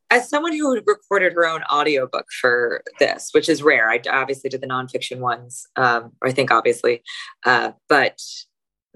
[0.09, 4.61] As someone who recorded her own audiobook for this, which is rare, I obviously did
[4.61, 7.03] the nonfiction ones, um, I think obviously,
[7.45, 8.21] uh, but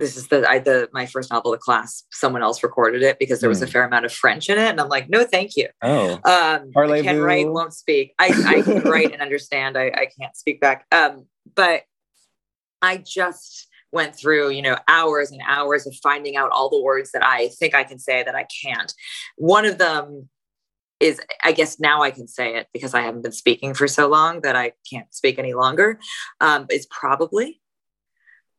[0.00, 2.06] this is the I the my first novel, The Clasp.
[2.10, 3.72] Someone else recorded it because there was a hmm.
[3.72, 5.68] fair amount of French in it, and I'm like, no, thank you.
[5.82, 8.14] Oh, um, I can write, won't speak.
[8.18, 9.76] I, I can write and understand.
[9.76, 10.86] I, I can't speak back.
[10.90, 11.82] Um, but
[12.82, 17.12] I just went through, you know, hours and hours of finding out all the words
[17.12, 18.92] that I think I can say that I can't.
[19.36, 20.28] One of them
[21.00, 24.06] is, I guess now I can say it because I haven't been speaking for so
[24.08, 25.98] long that I can't speak any longer.
[26.40, 27.60] Um, is probably.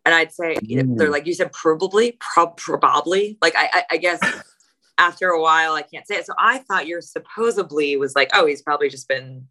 [0.03, 0.97] And I'd say mm.
[0.97, 3.37] they're like you said, probably, prob- probably.
[3.41, 4.19] Like I, I, I guess
[4.97, 6.25] after a while I can't say it.
[6.25, 9.47] So I thought your supposedly was like, oh, he's probably just been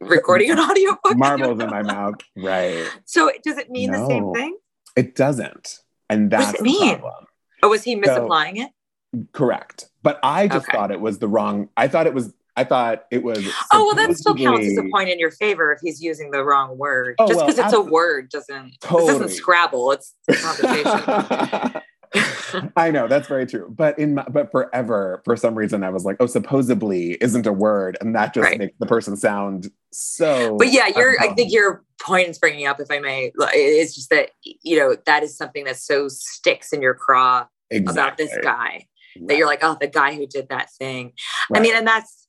[0.00, 1.16] recording an audio book.
[1.16, 2.16] Marbles in my mouth.
[2.36, 2.86] Right.
[3.04, 4.00] So does it mean no.
[4.00, 4.56] the same thing?
[4.96, 5.80] It doesn't.
[6.08, 6.98] And that's the mean?
[6.98, 7.26] problem.
[7.62, 9.32] Oh, was he misapplying so, it?
[9.32, 9.88] Correct.
[10.02, 10.76] But I just okay.
[10.76, 11.68] thought it was the wrong.
[11.76, 13.46] I thought it was I thought it was.
[13.72, 16.44] Oh well, that still counts as a point in your favor if he's using the
[16.44, 17.14] wrong word.
[17.18, 19.06] Oh, Just because well, it's a word doesn't totally.
[19.06, 19.92] this isn't Scrabble.
[19.92, 21.80] It's conversation.
[22.76, 26.04] I know that's very true, but in my, but forever, for some reason, I was
[26.04, 28.58] like, oh, supposedly isn't a word, and that just right.
[28.58, 30.56] makes the person sound so.
[30.56, 31.20] But yeah, you're.
[31.20, 34.96] I think your point is bringing up, if I may, is just that you know
[35.06, 38.00] that is something that so sticks in your craw exactly.
[38.00, 39.28] about this guy right.
[39.28, 41.12] that you're like, oh, the guy who did that thing.
[41.50, 41.60] Right.
[41.60, 42.28] I mean, and that's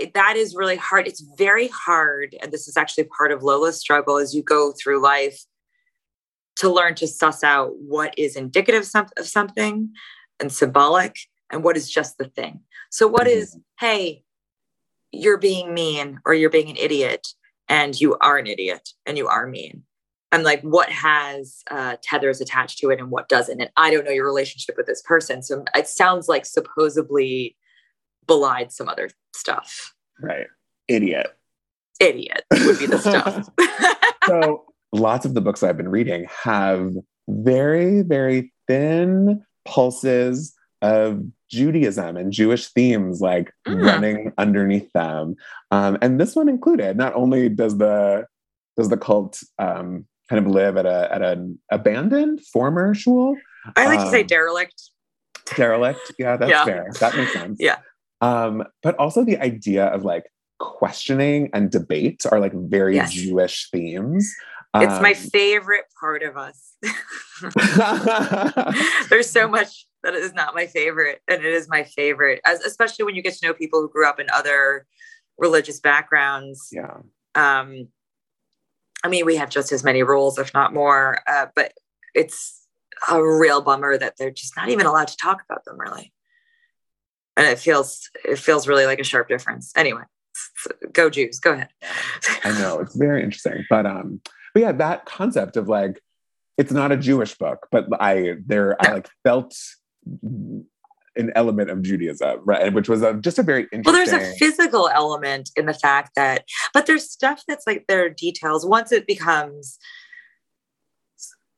[0.00, 1.06] eh, that is really hard.
[1.06, 5.02] It's very hard, and this is actually part of Lola's struggle as you go through
[5.02, 5.42] life
[6.56, 9.90] to learn to suss out what is indicative of something
[10.40, 11.18] and symbolic
[11.50, 12.60] and what is just the thing.
[12.90, 13.38] So, what mm-hmm.
[13.38, 14.24] is, hey,
[15.12, 17.26] you're being mean or you're being an idiot
[17.68, 19.84] and you are an idiot and you are mean?
[20.30, 23.60] And like, what has uh, tethers attached to it and what doesn't?
[23.60, 25.42] And I don't know your relationship with this person.
[25.42, 27.56] So, it sounds like supposedly
[28.26, 29.94] belied some other stuff.
[30.20, 30.46] Right.
[30.88, 31.28] Idiot.
[32.00, 33.48] Idiot would be the stuff.
[34.26, 36.92] so, lots of the books I've been reading have
[37.28, 43.84] very, very thin pulses of Judaism and Jewish themes like mm.
[43.84, 45.36] running underneath them.
[45.70, 46.96] Um, and this one included.
[46.96, 48.26] Not only does the
[48.76, 53.36] does the cult um, kind of live at a at an abandoned former shul.
[53.76, 54.90] I like um, to say um, derelict.
[55.54, 56.64] Derelict, yeah, that's yeah.
[56.64, 56.90] fair.
[57.00, 57.58] That makes sense.
[57.60, 57.78] Yeah.
[58.20, 60.24] Um, but also the idea of like
[60.58, 63.12] questioning and debate are like very yes.
[63.12, 64.32] Jewish themes.
[64.74, 66.76] It's um, my favorite part of us.
[69.10, 73.04] There's so much that is not my favorite, and it is my favorite, as especially
[73.04, 74.86] when you get to know people who grew up in other
[75.38, 76.68] religious backgrounds.
[76.72, 76.98] Yeah.
[77.34, 77.88] Um,
[79.04, 81.72] I mean, we have just as many rules, if not more, uh, but
[82.14, 82.66] it's
[83.10, 86.12] a real bummer that they're just not even allowed to talk about them, really.
[87.36, 89.72] And it feels it feels really like a sharp difference.
[89.76, 90.02] Anyway,
[90.92, 91.70] go Jews, go ahead.
[92.44, 94.20] I know it's very interesting, but um,
[94.54, 96.00] but yeah, that concept of like
[96.58, 99.56] it's not a Jewish book, but I there I like felt
[101.16, 102.72] an element of Judaism, right?
[102.72, 103.82] Which was a, just a very interesting.
[103.84, 108.04] Well, there's a physical element in the fact that, but there's stuff that's like there
[108.04, 108.64] are details.
[108.66, 109.78] Once it becomes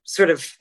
[0.05, 0.53] sort of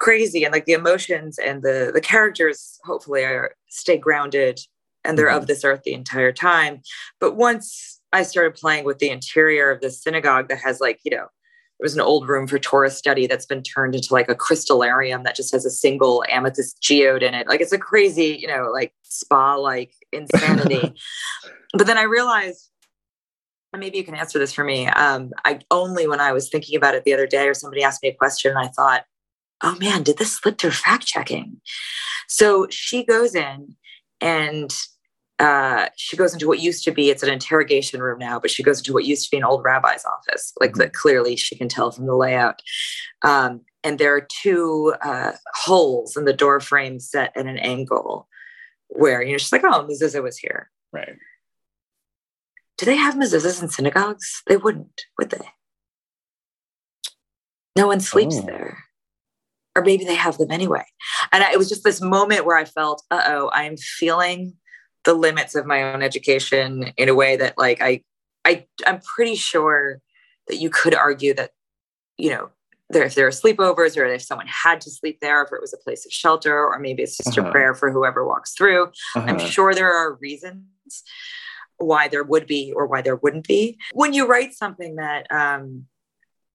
[0.00, 4.60] crazy and like the emotions and the the characters hopefully are stay grounded
[5.04, 5.38] and they're mm-hmm.
[5.38, 6.82] of this earth the entire time.
[7.20, 11.16] But once I started playing with the interior of the synagogue that has like, you
[11.16, 11.26] know,
[11.78, 15.22] there was an old room for Torah study that's been turned into like a crystallarium
[15.22, 17.46] that just has a single amethyst geode in it.
[17.46, 20.92] Like it's a crazy, you know, like spa like insanity.
[21.74, 22.68] but then I realized,
[23.72, 24.88] and maybe you can answer this for me.
[24.88, 28.02] Um, I only when I was thinking about it the other day, or somebody asked
[28.02, 29.04] me a question, and I thought,
[29.62, 31.60] oh man, did this slip through fact checking?
[32.26, 33.76] So she goes in
[34.20, 34.74] and
[35.38, 38.62] uh, she goes into what used to be it's an interrogation room now but she
[38.62, 40.80] goes into what used to be an old rabbi's office like mm-hmm.
[40.80, 42.60] that clearly she can tell from the layout.
[43.22, 48.28] Um, and there are two uh, holes in the door frame set at an angle
[48.88, 50.70] where you know she's like oh mezuzah was here.
[50.92, 51.16] Right.
[52.76, 54.42] Do they have mezuzahs in synagogues?
[54.46, 55.48] They wouldn't would they?
[57.76, 58.42] No one sleeps oh.
[58.42, 58.84] there.
[59.76, 60.84] Or maybe they have them anyway.
[61.30, 64.54] And I, it was just this moment where i felt uh-oh i'm feeling
[65.08, 68.02] the limits of my own education in a way that like I
[68.44, 70.02] I I'm pretty sure
[70.48, 71.52] that you could argue that
[72.18, 72.50] you know
[72.90, 75.72] there if there are sleepovers or if someone had to sleep there if it was
[75.72, 77.48] a place of shelter or maybe it's just uh-huh.
[77.48, 79.24] a prayer for whoever walks through uh-huh.
[79.26, 81.02] i'm sure there are reasons
[81.78, 85.86] why there would be or why there wouldn't be when you write something that um,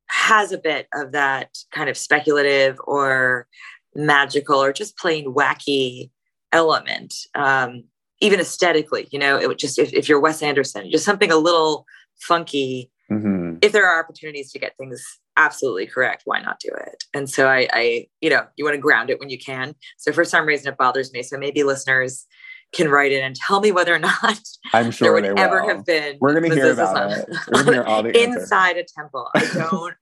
[0.05, 3.47] has a bit of that kind of speculative or
[3.95, 6.11] magical or just plain wacky
[6.51, 7.85] element um,
[8.23, 11.37] even aesthetically, you know, it would just, if, if you're Wes Anderson, just something a
[11.37, 11.85] little
[12.21, 12.89] funky.
[13.11, 13.57] Mm-hmm.
[13.61, 15.05] If there are opportunities to get things
[15.35, 17.03] absolutely correct, why not do it?
[17.13, 19.75] And so I, I, you know, you want to ground it when you can.
[19.97, 21.21] So for some reason, it bothers me.
[21.21, 22.25] So maybe listeners
[22.71, 24.39] can write in and tell me whether or not
[24.73, 25.67] I'm sure there would ever will.
[25.67, 26.17] have been.
[26.21, 27.29] We're going to hear about on, it.
[27.51, 29.29] We're going to hear all the inside a temple.
[29.35, 29.95] I don't.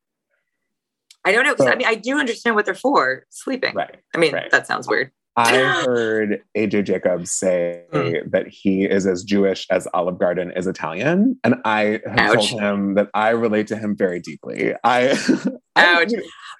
[1.23, 3.75] I don't know so, I mean I do understand what they're for, sleeping.
[3.75, 3.97] Right.
[4.15, 4.49] I mean right.
[4.51, 5.11] that sounds weird.
[5.37, 8.31] I heard AJ Jacobs say mm.
[8.31, 11.39] that he is as Jewish as Olive Garden is Italian.
[11.43, 12.49] And I have Ouch.
[12.49, 14.73] told him that I relate to him very deeply.
[14.83, 15.09] I
[15.75, 16.11] Ouch.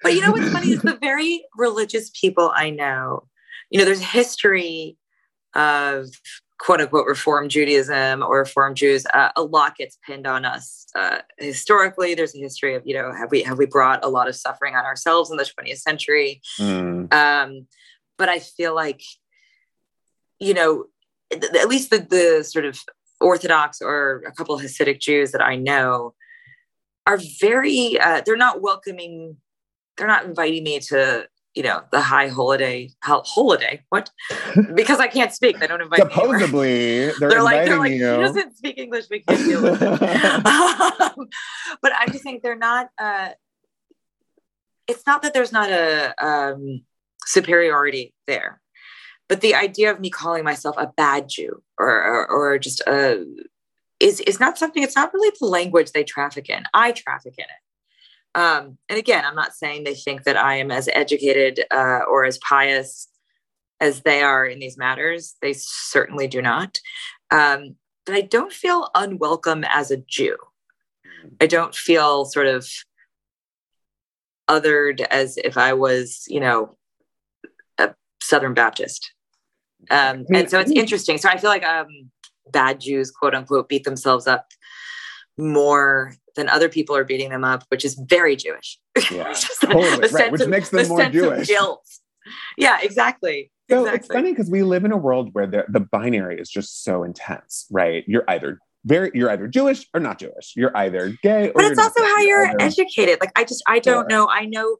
[0.02, 3.28] but you know what's funny is the very religious people I know,
[3.70, 4.96] you know, there's history
[5.54, 6.08] of
[6.58, 9.04] quote unquote reform Judaism or reform Jews.
[9.12, 10.86] Uh, a lot gets pinned on us.
[10.94, 14.28] Uh, historically, there's a history of, you know, have we have we brought a lot
[14.28, 16.40] of suffering on ourselves in the 20th century?
[16.58, 17.12] Mm.
[17.12, 17.66] Um,
[18.22, 19.02] but I feel like,
[20.38, 20.84] you know,
[21.32, 22.78] at least the, the sort of
[23.20, 26.14] Orthodox or a couple of Hasidic Jews that I know
[27.04, 29.38] are very, uh, they're not welcoming,
[29.96, 34.08] they're not inviting me to, you know, the high holiday, holiday, what?
[34.76, 35.58] because I can't speak.
[35.58, 37.12] They don't invite Supposedly, me.
[37.18, 38.08] They're, they're like, they're like, you.
[38.08, 39.06] he doesn't speak English.
[39.10, 40.00] We can't deal with it.
[40.00, 41.28] um,
[41.82, 43.30] but I just think they're not, uh,
[44.86, 46.84] it's not that there's not a, um,
[47.26, 48.60] superiority there.
[49.28, 53.24] But the idea of me calling myself a bad Jew or, or, or just a
[54.00, 54.82] is is not something.
[54.82, 56.64] It's not really the language they traffic in.
[56.74, 58.38] I traffic in it.
[58.38, 62.24] Um, and again, I'm not saying they think that I am as educated uh, or
[62.24, 63.08] as pious
[63.80, 65.34] as they are in these matters.
[65.42, 66.78] They certainly do not.
[67.30, 70.36] Um, but I don't feel unwelcome as a Jew.
[71.40, 72.68] I don't feel sort of
[74.48, 76.76] othered as if I was, you know,
[78.22, 79.12] Southern Baptist.
[79.90, 81.18] Um, and so it's interesting.
[81.18, 81.88] So I feel like um,
[82.50, 84.46] bad Jews, quote unquote, beat themselves up
[85.36, 88.78] more than other people are beating them up, which is very Jewish.
[89.10, 90.08] Yeah, totally.
[90.10, 90.32] right.
[90.32, 91.48] Which of, makes them more Jewish.
[91.48, 91.86] guilt.
[92.56, 93.50] Yeah, exactly.
[93.68, 93.98] So exactly.
[93.98, 97.02] it's funny because we live in a world where the, the binary is just so
[97.02, 98.04] intense, right?
[98.06, 100.52] You're either very you're either Jewish or not Jewish.
[100.56, 103.18] You're either gay or But it's also how you're either, educated.
[103.20, 104.28] Like I just I don't know.
[104.28, 104.76] I know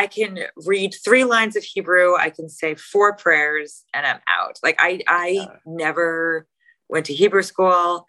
[0.00, 4.58] I can read three lines of Hebrew, I can say four prayers, and I'm out.
[4.62, 5.46] Like I, I yeah.
[5.66, 6.46] never
[6.88, 8.06] went to Hebrew school.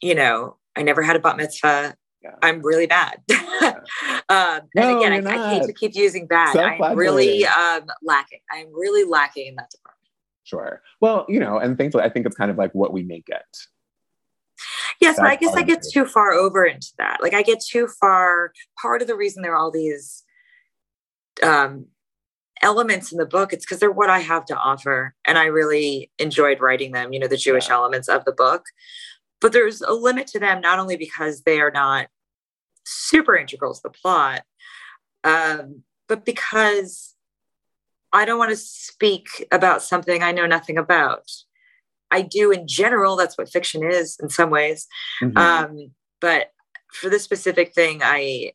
[0.00, 1.96] you know, I never had a bat mitzvah.
[2.22, 2.30] Yeah.
[2.42, 3.20] I'm really bad.
[4.30, 6.56] um, no, and again, I, I, hate to keep using bad.
[6.56, 8.40] I'm really um, lacking.
[8.50, 10.08] I'm really lacking in that department.
[10.44, 10.80] Sure.
[11.02, 13.58] Well, you know, and thankfully, I think it's kind of like what we make it.
[14.98, 17.18] Yes, but I guess I get too far over into that.
[17.20, 18.52] Like I get too far.
[18.80, 20.24] Part of the reason there are all these
[21.42, 21.86] um,
[22.62, 26.10] elements in the book, it's because they're what I have to offer, and I really
[26.18, 27.12] enjoyed writing them.
[27.12, 27.74] You know, the Jewish yeah.
[27.74, 28.64] elements of the book,
[29.40, 32.08] but there's a limit to them, not only because they are not
[32.84, 34.42] super integral to the plot,
[35.24, 37.14] um, but because
[38.12, 41.28] I don't want to speak about something I know nothing about.
[42.10, 43.16] I do in general.
[43.16, 44.86] That's what fiction is in some ways.
[45.22, 45.36] Mm-hmm.
[45.36, 46.50] Um, but
[46.92, 48.52] for this specific thing, I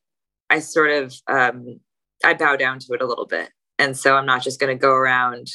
[0.50, 1.80] I sort of um,
[2.24, 4.80] I bow down to it a little bit, and so I'm not just going to
[4.80, 5.48] go around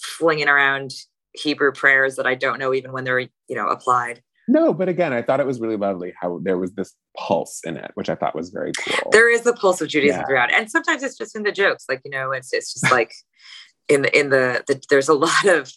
[0.00, 0.92] flinging around
[1.32, 4.22] Hebrew prayers that I don't know even when they're you know applied.
[4.46, 7.78] No, but again, I thought it was really lovely how there was this pulse in
[7.78, 9.10] it, which I thought was very cool.
[9.10, 10.26] There is the pulse of Judaism yeah.
[10.26, 13.12] throughout, and sometimes it's just in the jokes, like you know, it's it's just like
[13.88, 15.72] in the in the, the there's a lot of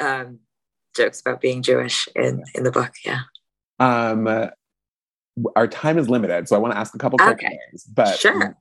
[0.00, 0.40] um,
[0.96, 2.92] jokes about being Jewish in in the book.
[3.04, 3.20] Yeah.
[3.78, 4.50] Um,
[5.56, 7.48] our time is limited, so I want to ask a couple quick okay.
[7.48, 7.84] things.
[7.84, 8.56] But sure.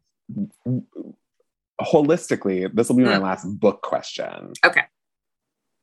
[1.81, 3.23] Holistically, this will be my mm.
[3.23, 4.53] last book question.
[4.65, 4.83] Okay.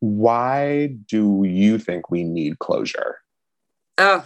[0.00, 3.18] Why do you think we need closure?
[3.98, 4.24] Oh,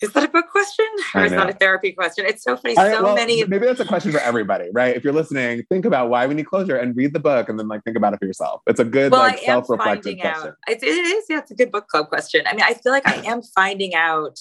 [0.00, 2.24] is that a book question or is that a therapy question?
[2.24, 2.76] It's so funny.
[2.76, 3.44] I, so well, many.
[3.44, 4.94] Maybe that's a question for everybody, right?
[4.94, 7.66] If you're listening, think about why we need closure and read the book, and then
[7.66, 8.62] like think about it for yourself.
[8.68, 10.52] It's a good well, like self-reflective question.
[10.68, 11.24] It, it is.
[11.28, 12.42] Yeah, it's a good book club question.
[12.46, 14.38] I mean, I feel like I am finding out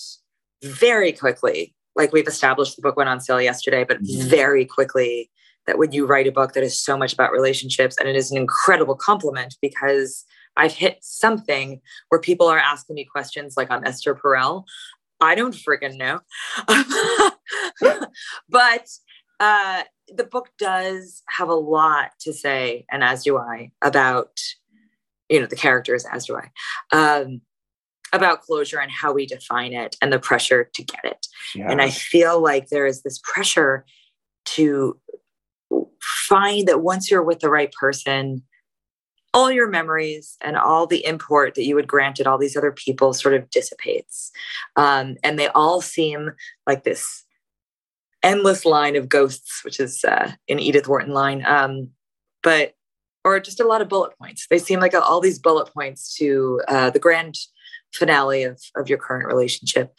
[0.64, 1.74] very quickly.
[1.98, 4.30] Like we've established, the book went on sale yesterday, but mm-hmm.
[4.30, 5.30] very quickly
[5.66, 8.32] that when you write a book that is so much about relationships, and it is
[8.32, 10.24] an incredible compliment because
[10.56, 14.64] I've hit something where people are asking me questions like I'm Esther Perel
[15.20, 16.20] I don't freaking know.
[18.50, 18.88] but
[19.40, 24.40] uh, the book does have a lot to say, and as do I, about,
[25.30, 26.50] you know, the characters, as do I,
[26.96, 27.42] um,
[28.14, 31.28] about closure and how we define it and the pressure to get it.
[31.56, 31.70] Yeah.
[31.70, 33.86] And I feel like there is this pressure
[34.46, 35.00] to
[36.02, 38.44] find that once you're with the right person,
[39.34, 43.14] all your memories and all the import that you had granted all these other people
[43.14, 44.32] sort of dissipates.
[44.76, 46.32] Um, and they all seem
[46.66, 47.24] like this
[48.24, 51.46] endless line of ghosts, which is uh, an Edith Wharton line.
[51.46, 51.90] Um,
[52.42, 52.74] but,
[53.24, 54.48] or just a lot of bullet points.
[54.50, 57.38] They seem like all these bullet points to uh, the grand
[57.94, 59.94] finale of, of your current relationship.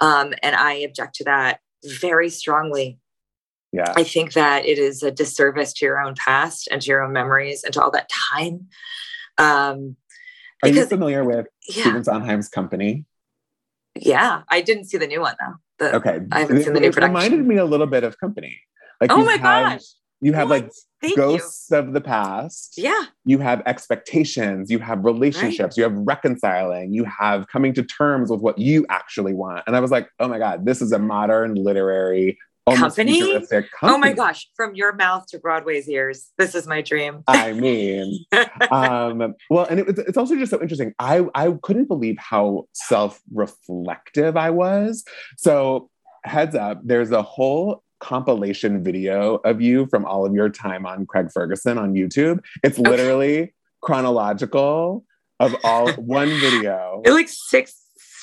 [0.00, 2.98] Um, and I object to that very strongly
[3.74, 3.92] yeah.
[3.96, 7.12] I think that it is a disservice to your own past and to your own
[7.12, 8.68] memories and to all that time.
[9.36, 9.96] Um,
[10.62, 11.82] Are because, you familiar with yeah.
[11.82, 13.04] Stephen Sondheim's company?
[13.96, 15.54] Yeah, I didn't see the new one though.
[15.84, 17.14] The, okay, I haven't it, seen the new it production.
[17.14, 18.60] reminded me a little bit of Company.
[19.00, 19.82] Like oh my gosh!
[20.24, 20.62] You have what?
[20.62, 20.72] like
[21.02, 21.76] Thank ghosts you.
[21.76, 22.76] of the past.
[22.78, 23.04] Yeah.
[23.26, 24.70] You have expectations.
[24.70, 25.60] You have relationships.
[25.60, 25.76] Right.
[25.76, 26.94] You have reconciling.
[26.94, 29.64] You have coming to terms with what you actually want.
[29.66, 33.20] And I was like, oh my god, this is a modern literary company?
[33.20, 33.66] company?
[33.82, 36.30] Oh my gosh, from your mouth to Broadway's ears.
[36.38, 37.22] This is my dream.
[37.28, 38.24] I mean,
[38.70, 40.94] um, well, and it, it's also just so interesting.
[40.98, 45.04] I, I couldn't believe how self reflective I was.
[45.36, 45.90] So,
[46.24, 51.06] heads up, there's a whole compilation video of you from all of your time on
[51.06, 52.40] Craig Ferguson on YouTube.
[52.62, 53.52] It's literally okay.
[53.80, 55.06] chronological
[55.40, 57.00] of all one video.
[57.06, 57.80] It like six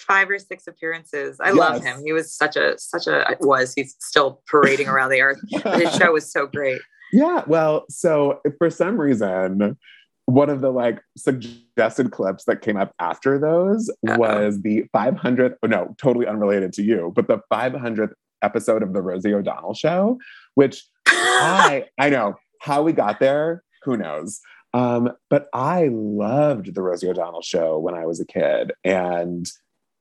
[0.08, 1.38] five or six appearances.
[1.40, 1.56] I yes.
[1.56, 2.02] love him.
[2.06, 3.74] He was such a such a was.
[3.74, 5.40] He's still parading around the earth.
[5.50, 6.80] His show was so great.
[7.12, 7.44] Yeah.
[7.48, 9.78] Well, so for some reason,
[10.26, 14.18] one of the like suggested clips that came up after those Uh-oh.
[14.18, 15.56] was the 500th.
[15.64, 20.18] Oh, no, totally unrelated to you, but the 500th episode of the Rosie O'Donnell show,
[20.56, 23.64] which I I know how we got there.
[23.84, 24.40] Who knows?
[24.74, 29.46] Um, but I loved the Rosie O'Donnell show when I was a kid, and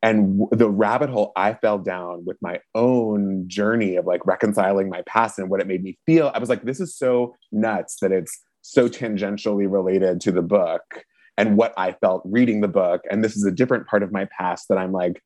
[0.03, 5.03] and the rabbit hole I fell down with my own journey of like reconciling my
[5.03, 8.13] past and what it made me feel, I was like, this is so nuts that
[8.13, 11.05] it's so tangentially related to the book
[11.37, 13.03] and what I felt reading the book.
[13.11, 15.23] And this is a different part of my past that I'm like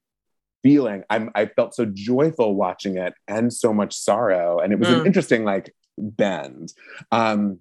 [0.64, 1.04] feeling.
[1.10, 4.58] I'm, I felt so joyful watching it and so much sorrow.
[4.58, 5.00] And it was mm.
[5.00, 6.72] an interesting like bend.
[7.12, 7.60] Um,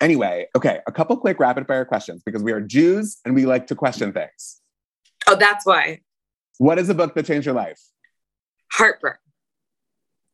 [0.00, 3.68] anyway, okay, a couple quick rapid fire questions because we are Jews and we like
[3.68, 4.60] to question things.
[5.26, 6.00] Oh, that's why.
[6.58, 7.80] What is a book that changed your life?
[8.72, 9.16] Heartburn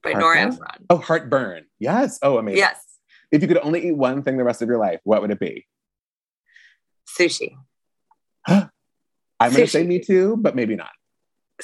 [0.02, 0.20] by Heartburn?
[0.20, 0.86] Nora Ephron.
[0.88, 1.66] Oh, Heartburn.
[1.78, 2.18] Yes.
[2.22, 2.58] Oh, amazing.
[2.58, 2.82] Yes.
[3.30, 5.38] If you could only eat one thing the rest of your life, what would it
[5.38, 5.66] be?
[7.06, 7.54] Sushi.
[8.48, 8.70] I'm
[9.52, 10.90] going to say me too, but maybe not.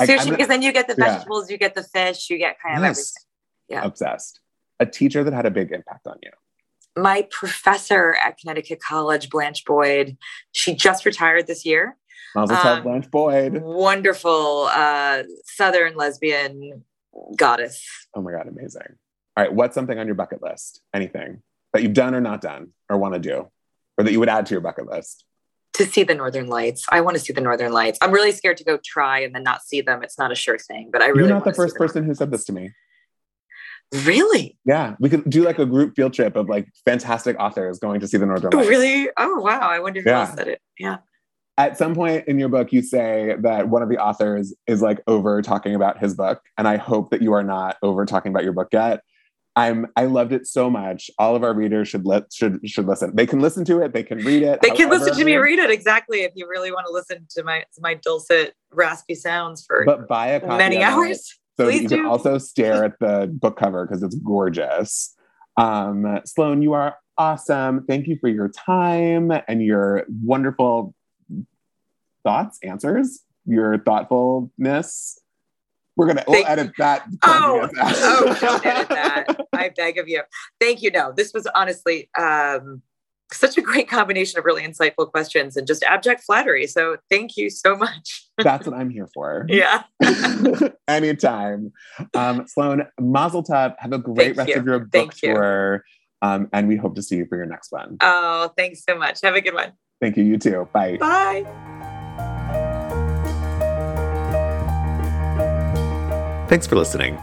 [0.01, 1.55] Sushi, because then you get the vegetables, yeah.
[1.55, 2.99] you get the fish, you get kind of yes.
[2.99, 3.23] everything.
[3.69, 3.87] Yeah.
[3.87, 4.41] Obsessed.
[4.79, 6.31] A teacher that had a big impact on you.
[6.97, 10.17] My professor at Connecticut College, Blanche Boyd,
[10.53, 11.97] she just retired this year.
[12.35, 13.63] Mazel um, Blanche Boyd.
[13.63, 16.85] Wonderful uh, Southern lesbian
[17.37, 17.87] goddess.
[18.15, 18.83] Oh my God, amazing.
[19.37, 20.81] All right, what's something on your bucket list?
[20.95, 21.43] Anything
[21.73, 23.51] that you've done or not done or want to do
[23.99, 25.25] or that you would add to your bucket list?
[25.77, 26.87] To see the Northern Lights.
[26.91, 27.99] I want to see the Northern Lights.
[28.01, 30.03] I'm really scared to go try and then not see them.
[30.03, 32.31] It's not a sure thing, but I really You're not the first person who said
[32.31, 32.73] this to me.
[34.05, 34.59] Really?
[34.65, 38.09] Yeah, we could do like a group field trip of like fantastic authors going to
[38.09, 38.69] see the Northern Lights.
[38.69, 39.09] Really?
[39.17, 39.61] Oh wow!
[39.61, 40.21] I wonder who yeah.
[40.21, 40.61] else said it.
[40.79, 40.99] Yeah.
[41.59, 45.01] At some point in your book, you say that one of the authors is like
[45.07, 48.45] over talking about his book, and I hope that you are not over talking about
[48.45, 49.03] your book yet.
[49.57, 51.11] I'm I loved it so much.
[51.19, 53.17] All of our readers should let should should listen.
[53.17, 53.95] They can listen to it.
[53.95, 54.61] They can read it.
[54.61, 57.43] They can listen to me read it exactly if you really want to listen to
[57.43, 61.35] my my dulcet raspy sounds for but buy a many hours.
[61.57, 61.97] So Please you do.
[61.97, 65.15] can also stare at the book cover because it's gorgeous.
[65.57, 67.87] Um, Sloane, you are awesome.
[67.87, 70.95] Thank you for your time and your wonderful
[72.25, 75.19] thoughts, answers, your thoughtfulness.
[75.97, 77.07] We're gonna we'll edit that.
[77.23, 79.47] Oh, oh, don't edit that.
[79.55, 80.23] I beg of you.
[80.61, 80.91] Thank you.
[80.91, 82.83] No, this was honestly um,
[83.33, 86.67] such a great combination of really insightful questions and just abject flattery.
[86.67, 88.29] So thank you so much.
[88.39, 89.47] That's what I'm here for.
[89.49, 89.85] Yeah.
[90.89, 91.73] Anytime.
[92.15, 93.75] Um, Sloane, Mazel Tov.
[93.79, 94.57] Have a great thank rest you.
[94.57, 95.85] of your book thank tour.
[96.23, 97.97] Um, and we hope to see you for your next one.
[98.01, 99.21] Oh, thanks so much.
[99.23, 99.73] Have a good one.
[100.01, 100.25] Thank you.
[100.25, 100.69] You too.
[100.73, 100.97] Bye.
[100.99, 101.93] Bye.
[106.49, 107.19] Thanks for listening.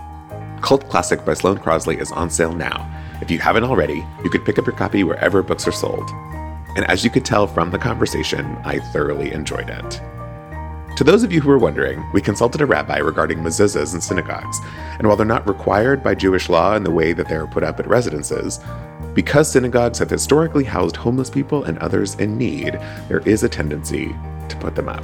[0.61, 2.89] Cult Classic by Sloane Crosley is on sale now
[3.24, 6.09] if you haven't already, you could pick up your copy wherever books are sold.
[6.76, 10.01] And as you could tell from the conversation, I thoroughly enjoyed it.
[10.97, 14.59] To those of you who are wondering, we consulted a rabbi regarding mezuzahs in synagogues,
[14.97, 17.63] and while they're not required by Jewish law in the way that they are put
[17.63, 18.59] up at residences,
[19.13, 22.74] because synagogues have historically housed homeless people and others in need,
[23.07, 24.13] there is a tendency
[24.49, 25.03] to put them up.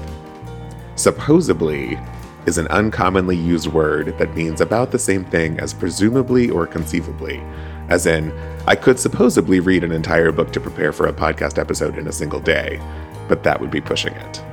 [0.96, 1.98] Supposedly
[2.46, 7.44] is an uncommonly used word that means about the same thing as presumably or conceivably,
[7.90, 8.32] as in,
[8.68, 12.12] I could supposedly read an entire book to prepare for a podcast episode in a
[12.12, 12.80] single day,
[13.28, 14.44] but that would be pushing it.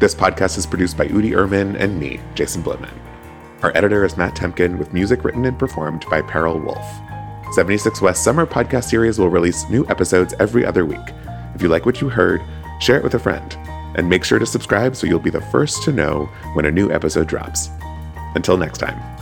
[0.00, 2.92] This podcast is produced by Udi Ehrman and me, Jason Blitman.
[3.62, 6.84] Our editor is Matt Temkin, with music written and performed by Peril Wolf.
[7.52, 10.98] 76 West Summer Podcast Series will release new episodes every other week.
[11.54, 12.42] If you like what you heard,
[12.80, 13.56] share it with a friend.
[13.96, 16.90] And make sure to subscribe so you'll be the first to know when a new
[16.90, 17.70] episode drops.
[18.34, 19.13] Until next time.